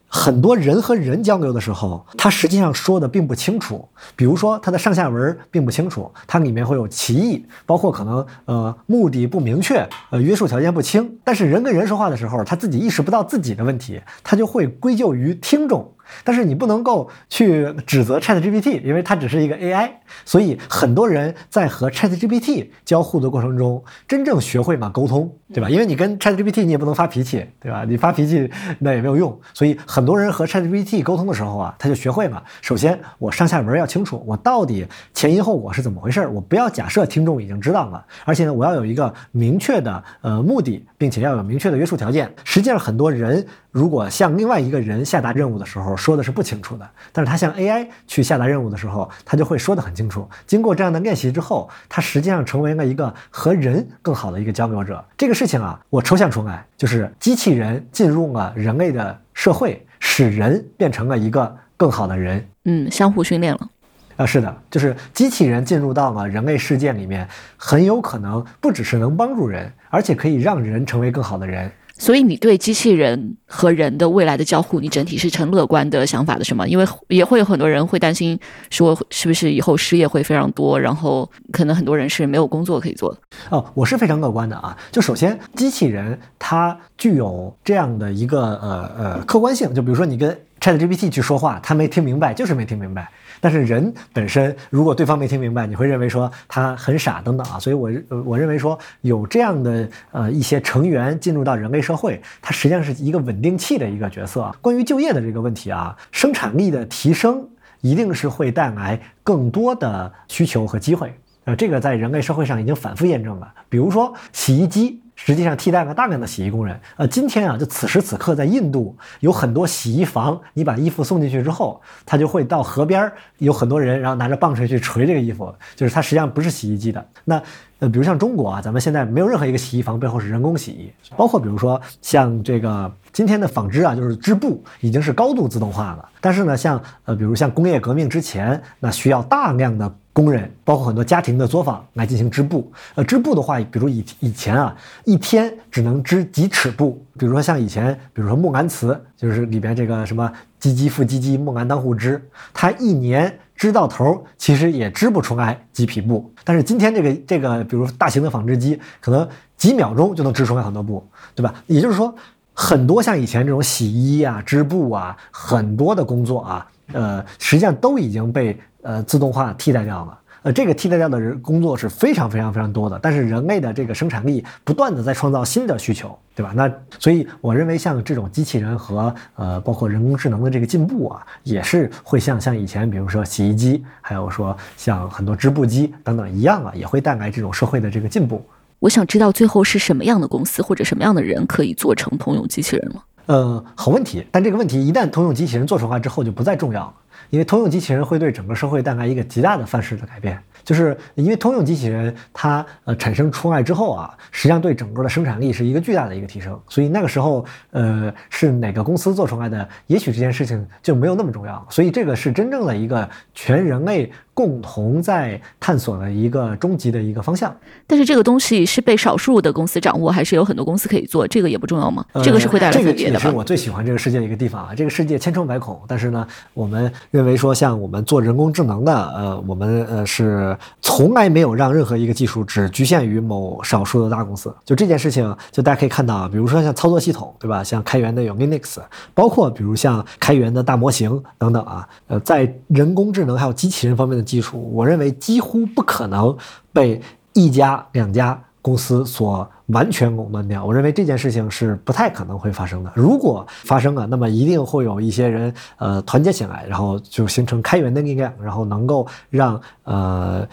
[0.09, 11.19] 很多人和人交流的时候，他实际上说的并不清楚，比如说他的上下文并不清楚，它里面会有歧义，包括可能呃目的不明确，呃约束条件不清。
[11.25, 15.93] 但是人跟人说话的时候，他自己意识不到自己的问题，他就会归咎于听众。
[16.25, 19.91] 但是你不能够去指责 ChatGPT，因为它只是一个 AI。
[20.25, 25.69] 所以很多人在和 ChatGPT 交互的过程中，真正学会嘛沟通，对吧？
[25.69, 27.85] 因为你跟 ChatGPT 你也不能发脾气，对吧？
[27.85, 28.49] 你发脾气
[28.79, 29.37] 那也没有用。
[29.53, 32.43] 所以很多人和 ChatGPT 沟通的时候啊，他就学会嘛。
[32.63, 42.33] 首先我上下文要清楚，我到底前因后果是怎么回事，我不要假设听众已经知道了，而且呢，我要有一个明确的呃目的，并且要有明确的约束条件。
[42.45, 43.45] 实际上很多人。
[43.73, 50.29] 如果向另外一个人下达任务的时候说的是不清楚的，但是他向 AI 去下达任务的时候，他就会说得很清楚。
[50.47, 55.05] 经过这样的练习之后，他实际上成为了一个和人更好的一个交流者。
[55.17, 62.47] 这个事情啊，我抽象出来，就是机器人进入了人类的社会，使人变成了一个更好的人。
[62.65, 63.69] 嗯，相互训练了。
[64.17, 71.71] 啊，是的，就是机器人进入到了人类世界里面，很有可能不只是能帮助人，而且可以让人成为更好的人。
[71.99, 76.67] 所以你对机器人和人的未来的交互，你整体是呈乐观的想法的是吗？
[76.67, 78.39] 因为也会有很多人会担心，
[78.71, 83.21] 说是不是以后失业会非常多，然后可能很多人是没有工作可以做的。
[83.51, 84.77] 哦，我是非常乐观的啊。
[84.93, 93.09] 就首先，机器人它具有这样的一个呃呃客观性，就比如说你跟 ChatGPT 去说话，他没听明白，就是没听明白。
[93.41, 97.89] 但是人本身，如果对方没听明白，你会认为说他很傻等等啊，所以我
[98.25, 104.53] 我认为说有这样的呃一些成员进入到人类社会，它实际上是一个稳定器的一个角色。
[104.61, 107.49] 关于就业的这个问题啊，生产力的提升
[107.81, 111.15] 一定是会带来更多的需求和机会，
[111.45, 113.55] 呃，这个在人类社会上已经反复验证了。
[113.69, 115.01] 比如说洗衣机。
[115.17, 116.79] 实际上替代了大量的洗衣工人。
[116.97, 127.05] 呃，今天啊，就此时此刻，在印度有很多洗衣房，你把衣服送进去之后，他就会到河边有很多人，然后拿着棒槌去捶这个衣服，就是它实际上不是洗衣机的。
[127.25, 127.43] 那
[127.79, 136.09] 呃，比如像中国啊，咱们现在没有任何一个洗衣房背后是人工洗衣，包括比如说像这个今天的纺织啊，就是织布已经是高度自动化了。
[136.21, 139.93] 但是呢，像呃，比如像工业革命之前，那需要大量的。
[140.17, 142.73] 工人包括很多家庭的作坊来进行织布。
[142.95, 144.75] 呃，织布的话，比如以以前啊，
[145.05, 147.05] 一天只能织几尺布。
[147.19, 152.19] 比如说像以前，比如说木兰辞，就是里边这个什么“唧唧复唧唧，木兰当户织”，
[152.55, 156.33] 它一年织到头，其实也织不出来几匹布。
[156.45, 161.05] 但是今天这个这个，比如大型的纺织机，可能几秒钟就能织出来很多布，
[161.35, 161.55] 对吧？
[161.67, 162.15] 也就是说，
[162.53, 168.57] 很多像以前这种洗衣啊、织布啊，很多的工作啊，呃，实际上都已经被。
[168.83, 176.53] 呃，自动化替代掉了，呃，这个替代掉的人工作是非常非常非常多的，但是人类的这个生产力不断的在创造新的需求，对吧？
[176.55, 188.41] 那所以我认为像这种机器人和呃，包括人工智能的这个进步啊，也是会像像以前，比如说洗衣机，还有说像很多织布机等等一样啊，也会带来这种社会的这个进步。
[188.79, 193.03] 我想知道最后是什么样的公司或者什么样的人可以做成通用机器人吗？
[193.27, 196.95] 呃，好问题，但这个问题一旦通用机器人做出来之后就不再重要了。
[197.31, 214.13] 因为通用机器人会对整个社会带来一个极大的范式的改变，就是因为通用机器人它呃产生出来之后啊，实际上对整个的生产力是一个巨大的一个提升，所以那个时候呃是哪个公司做出来的，也许这件事情就没有那么重要，所以这个是真正的一个全人类。
[214.37, 217.57] 共同在探索的一个终极的一个方向，
[217.87, 221.27] 但是这个东西是被少数的公司掌握，还是有很多公司可以做？
[221.27, 222.05] 这个也不重要吗？
[222.23, 222.99] 这个是会带来分别的。
[222.99, 224.75] 这个也是我最喜欢这个世界的一个地方啊！
[224.77, 234.55] 这个世界千疮百孔，但是呢，我们认为说，像我们做人工智能的，呃，我们呃是从来没有让任何一个技术只局限于某少数的大公司。
[234.67, 237.65] 就这件事情，就大家可以看到，比如说像操作系统，对吧？
[237.65, 238.77] 像开源的有 Linux，
[239.15, 244.23] 包括比如像开源的大模型等等啊，呃，在人工智能还有机器人方面的。
[244.23, 246.37] 技术，我认为几乎不可能
[246.73, 247.01] 被
[247.33, 249.49] 一家两家公司所。
[249.67, 252.93] 完全垄断掉，我认为这件事情是不太可能会发生的。
[252.95, 260.47] 如果发生了，那么一定会有一些人呃团结起来，然后就形成开源的力量，然后能够让呃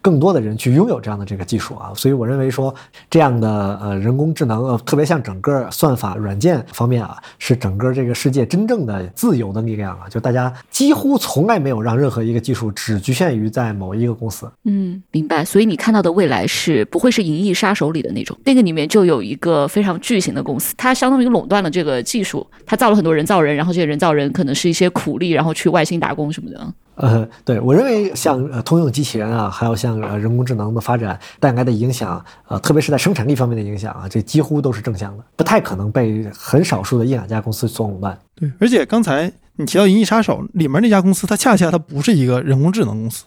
[0.00, 1.92] 更多的人去拥有这样的这个技术啊。
[1.94, 2.72] 所以我认为说
[3.10, 10.08] 这样的呃人工智能，呃特别像整个算法软件方面啊，是整个这个世界真正的自由的力量啊。
[10.08, 14.48] 就大家几乎从来没有让任何一个技术只局限于在某一个公司。
[14.64, 15.44] 嗯，明白。
[15.44, 18.38] 所以你看到的未来是不会是《银翼杀手》里的那种。
[18.44, 26.74] 那个里面就有一个非常巨型的公司，它相当于垄断了这个技术，它造了很多人造人，然后这些人造人可能是一些苦力，然后去外星打工什么的。
[26.96, 38.16] 呃，对我认为像呃通用机器人啊，还有像呃人工智能的发展带来的影响，呃，特别是在生产力方面的影响啊，这几乎都是正向的，不太可能被很少数的一两家公司所垄断。
[38.36, 43.24] 对，而且刚才你提到《银翼杀手》里面那家公司，它恰恰它不是一个人工智能公司。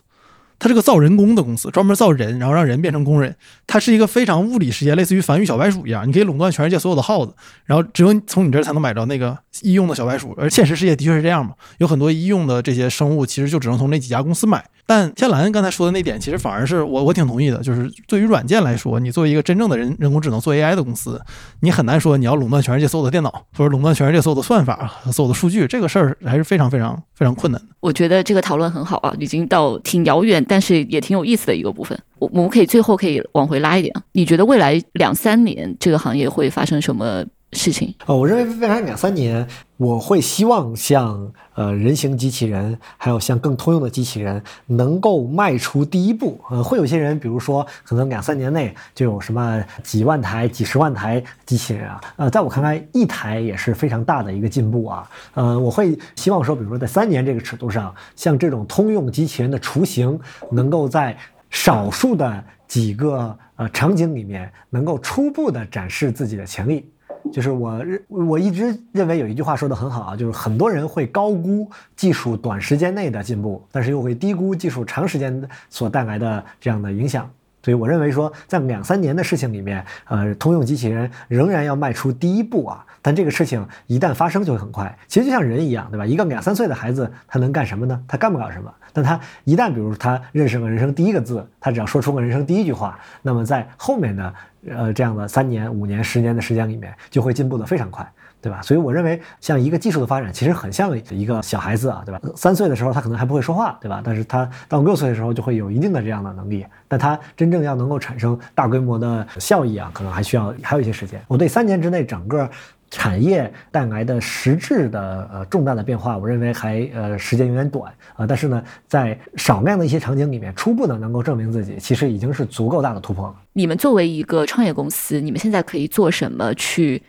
[0.59, 3.35] 它是个造人工的公司，专门造人，然后让人变成工人。
[3.65, 7.33] 它是一个非常物理世界，类似于繁育小白鼠一样，你可以垄断全世界所有的耗子，
[7.65, 10.33] 然后只有从你这儿才能买着那个医用的小白鼠。
[10.37, 14.65] 而现实世界的确是这样嘛，有很多医用的这些生物，其实就只能从那几家公司买。
[14.88, 21.21] 但天蓝刚才说的那点，其实反而是我我挺同意的，就是对于软件来说，你作为一个真正的人人工智能做 AI 的公司，
[21.59, 27.67] 你很难说你要垄断全世界所有的电脑，或者垄断全世界所有的算法所有的数据，这个事儿还是非常非常非常困难的。
[27.81, 31.99] 我觉得这个讨论很好啊，已经到挺遥远，但是也挺有意思的一个部分。
[32.19, 37.25] 我我们可以最后可以往回拉一点，你觉得未来两三年这个行业会发生什么？
[37.53, 46.39] 事情哦，我认为未来两三年，我会希望像呃人形机器人，还有像更通用的机器人，能够迈出第一步。
[46.49, 52.01] 呃，会有些人，比如说可能两三年内就有什么几万台、几十万台机器人啊。
[52.17, 55.09] 呃，在我看来，一台也是非常大的一个进步啊。
[55.33, 60.19] 呃，我会希望说，比如说在三年这个尺度上，像这种通用机器人的雏形，
[60.51, 61.17] 能够在
[61.49, 66.91] 少数的几个呃场景里面，能够初步的展示自己的潜力。
[67.32, 77.30] 就是我认我一直认为有一句话说的很好啊，就是很多人会高估技术短时间内的进步，但是又会低估技术长时间所带来的这样的影响。
[77.63, 82.86] 所以我认为说，在两三年的事情里面，呃，通用机器人仍然要迈出第一步啊。
[83.07, 84.93] 但这个事情一旦发生就会很快。
[85.07, 86.05] 其实就像人一样，对吧？
[86.05, 88.03] 一个两三岁的孩子他能干什么呢？
[88.05, 88.69] 他干不了什么。
[88.91, 94.33] 但他一旦比如他认识了人生第一个字，他只要说出个人生第一句话，那么在后面的。
[94.69, 98.05] 呃，这样的三年、五年、十年的时间里面，就会进步的非常快，
[98.41, 98.61] 对吧？
[98.61, 102.19] 所以我认为，像一个技术的发展，其实很像一个小孩子啊，对吧？
[102.35, 104.01] 三岁的时候他可能还不会说话，对吧？
[104.03, 106.65] 但是他到六岁的时候就会有一定的这样的能力。
[106.89, 111.21] 但他真正要能够产生大规模的效益啊，可能还需要还有一些时间。
[111.29, 112.49] 我对三年之内整个。
[112.89, 123.35] 产业带来的实质的呃重大的变化，我认为还呃时间有点短啊，但是呢，在少量的一些场景里面，初步的能够证明自己，其实已经是足够大的突破了。
[123.53, 127.01] 你们作为一个创业公司，你们现在可以做什么去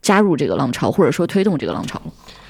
[0.00, 2.00] 加入这个浪潮，或者说推动这个浪潮？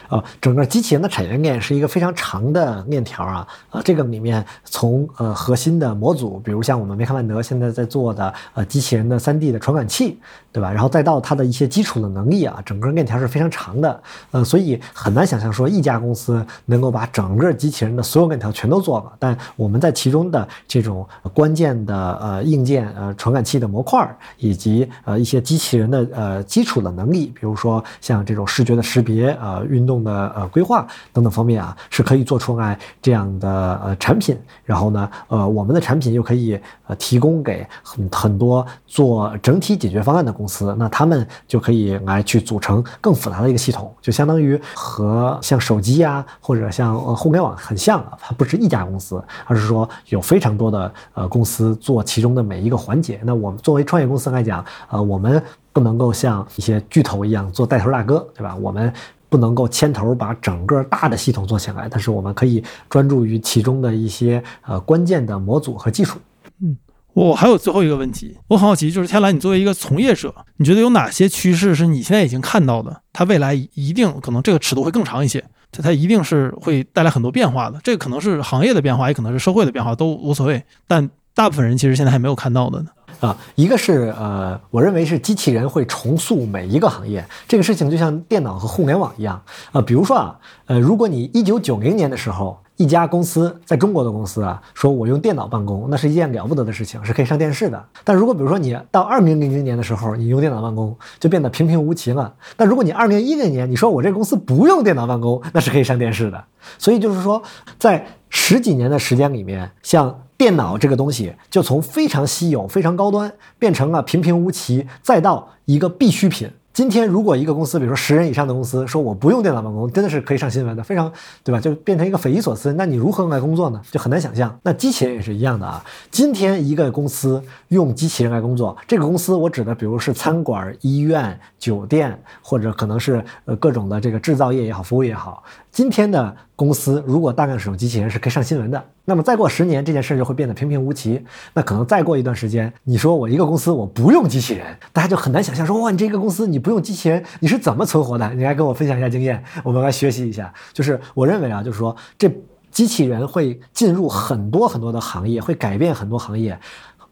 [0.08, 10.18] 啊，整个机器人的产业链是一个非常长的链条啊，啊，这个里面从呃核心的模组，比如像我们梅卡曼德现在在做的呃机器人的 3D 的传感器，
[10.52, 10.70] 对吧？
[10.70, 19.12] 然后再到它的一些基础的能力啊，整个链条是非常长的，呃，所以很难想象说一家公司能够把整个机器人的所有链条全都做了。
[19.18, 21.04] 但我们在其中的这种
[21.34, 29.95] 关键的呃硬件呃传感器的模块，以及呃一些机器人的呃基础的能力，比如说像这种视觉的识别啊运动。
[30.02, 53.20] 的呃规划等等方面啊，是可以做出来这样的呃产品，然后呢，呃我们的产品又可以呃提供给很很多做整体解决方案的公司，那他们就可以来去组成更复杂的一个系统，就相当于和像手机啊或者像互联网很像啊，它不是一家公司，而是说有非常多的呃公司做其中的每一个环节。
[53.24, 55.42] 那我们作为创业公司来讲，呃我们
[55.72, 58.54] 不能够像一些巨头一样做带头大哥，对吧？
[58.56, 58.92] 我们。
[59.28, 66.18] 不能够牵头把整个大的系统做起来，但是我们可以专注于其中的一些呃关键的模组和技术。
[66.62, 66.76] 嗯，
[67.12, 73.02] 我还有最后一个问题，我很好奇，就是天蓝，你作为一个从业者，你觉得有哪些趋势是你现在已经看到的？
[73.12, 77.80] 它未来一定可能这个尺度会更长一些，它它一定是会带来很多变化的。
[77.82, 80.62] 这个可能是行业的变化，也可能是社会的变化，都无所谓。
[80.86, 82.90] 但大部分人其实现在还没有看到的呢。
[83.20, 89.40] 啊，一个是呃，我认为是机器人会重塑每一个行业，这个事情就像电脑和互联网一样
[89.72, 89.80] 啊。
[89.80, 97.82] 比如说啊，呃，如果你一九九零年的时候，一家公司在中国的公司啊，说我用电脑办公，那是一件了不得的事情，是可以上电视的。
[98.04, 102.34] 但如果比如说你到二零零零年的时候，你用电脑办公，就变得平平无奇了。
[102.56, 106.44] 但如果你二零一零年你说我这公司不用电脑办公，那是可以上电视的。
[106.78, 107.42] 所以就是说，
[107.78, 110.22] 在十几年的时间里面，像。
[110.36, 116.50] 电脑这个东西，就从非常稀有、非常高端，变成了平平无奇，再到一个必需品。
[116.74, 121.10] 今天，如果一个公司，比如说十人以上的公司，说我不用电脑办公，真的是可以上新闻的，非常，
[121.42, 121.58] 对吧？
[121.58, 122.70] 就变成一个匪夷所思。
[122.74, 123.80] 那你如何来工作呢？
[123.90, 124.54] 就很难想象。
[124.62, 125.82] 那机器人也是一样的啊。
[126.10, 135.42] 今天一个公司用机器人来工作，这个公司我指的，比如是餐馆、医院、酒店，或者可能是呃各种的这个制造业也好，服务业也好。
[135.72, 141.22] 今天的公司如果大量使用机器人是可以上新闻的，那么再过十年这件事就会变得平平无奇。
[141.52, 148.32] 那可能再过一段时间，你说我一个公司我不用机器人，大家就很难想象说哇，你这个公司你不用机器人你是怎么存活的？
[148.32, 150.50] 你来跟我分享一下经验，我们来学习一下。
[150.72, 152.34] 就是我认为啊，就是说这
[152.70, 156.58] 机器人会进入很多很多的行业，会改变很多行业，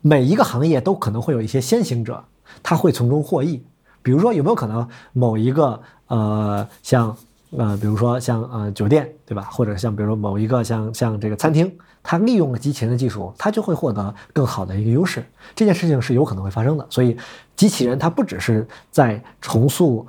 [0.01, 2.24] 每一个行业都可能会有一些先行者，
[2.62, 3.62] 他会从中获益。
[4.03, 7.14] 比如说有没有可能某一个呃像。
[7.57, 9.49] 呃，比如说像呃酒店，对吧？
[9.53, 15.25] 或者像比如说某一个像像这个餐厅，它利用了机器人的技术，它就会获得更好的一个优势。
[15.55, 16.87] 这件事情是有可能会发生的。
[16.91, 17.17] 所以，
[17.57, 20.07] 机器人它不只是在重塑，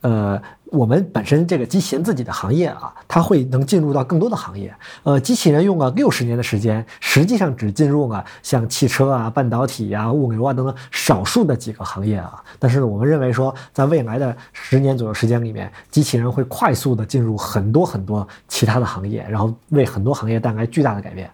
[0.00, 0.40] 呃。
[0.70, 4.70] 我们本身这个机器人自己的行业啊，它会能进入到更多的行业。
[5.02, 12.44] 呃，机器人用了六十年的时间，实际上只进入了像汽车啊、半导体啊、物流啊等等少数的几个行业啊。
[12.58, 21.30] 但是我们认为说，在未来的十年左右时间里面，机器人会快速的进入很多很多其他的行业，然后为很多行业带来巨大的改变。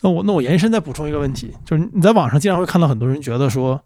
[0.00, 3.78] 那我那我延伸再补充一个问题，就是你在网上经常会看到很多人觉得说，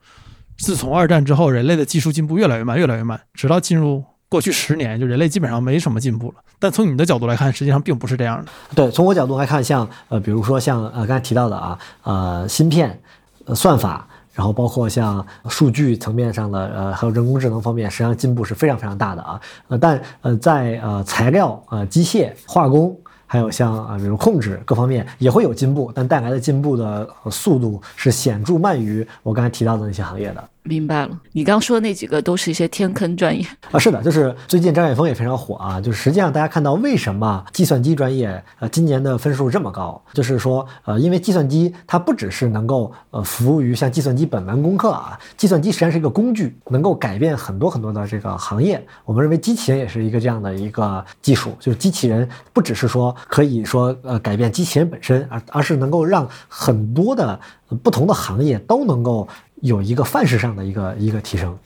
[0.57, 4.05] 自从二战之后，人类的技术进步越来越慢，越来越慢，直到进入。
[4.29, 6.35] 过去十年，就人类基本上没什么进步了。
[6.59, 8.51] 但从你的角度来看，实际上并不是这样的。
[8.75, 13.01] 对，从我角度来看，像呃，比如说像呃刚才提到的啊，呃，芯片、
[13.47, 19.41] 呃，算法，然后包括像数据层面上的呃，还有人工智能方面，实际上进步是非常非常大的啊。
[19.69, 22.95] 呃，但呃，在呃材料、呃机械、化工，
[23.27, 30.49] 还有像啊，比如控制各方面也会有进步，但带来的进步的速度是显著慢于我刚才提到的那些行业的。
[30.65, 48.85] 明白了，你刚说的那几个都是一些天坑专业啊，是的，就是最近张雪峰也非常火啊，就是实际上大家看到为什么计算机专业呃今年的分数这么高，就是说呃因为计算机它不只是能够呃服务于像计算机本门功课啊，计算机实际上是一个工具，能够改变很多很多的这个行业。
[49.07, 57.41] 我们认为机器人也是一个这样的一个技术，就是机器人不只是说可以说呃改变机器人本身，而而是能够让很多的
[57.83, 59.27] 不同的行业都能够。
[59.63, 61.59] 有一个范式上的一个一个提升，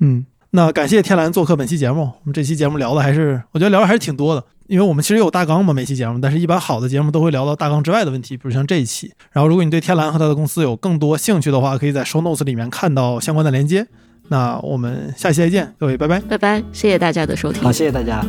[0.00, 2.02] 嗯，那感谢天蓝做客本期节目。
[2.02, 9.12] 我们这期节目聊的还是，我觉得聊的还是挺多的，因为我们其实有大纲嘛，每期节目，但是一般好的节目都会聊到大纲之外的问题，比如像这一期。
[9.32, 13.86] 然后，如果你对天蓝和他的公司有更多兴趣的话，可以在 show notes 里面看到相关的连接。
[14.28, 18.24] 那我们下期再见，各位拜拜，拜拜，谢谢大家的收听，好，谢谢大家。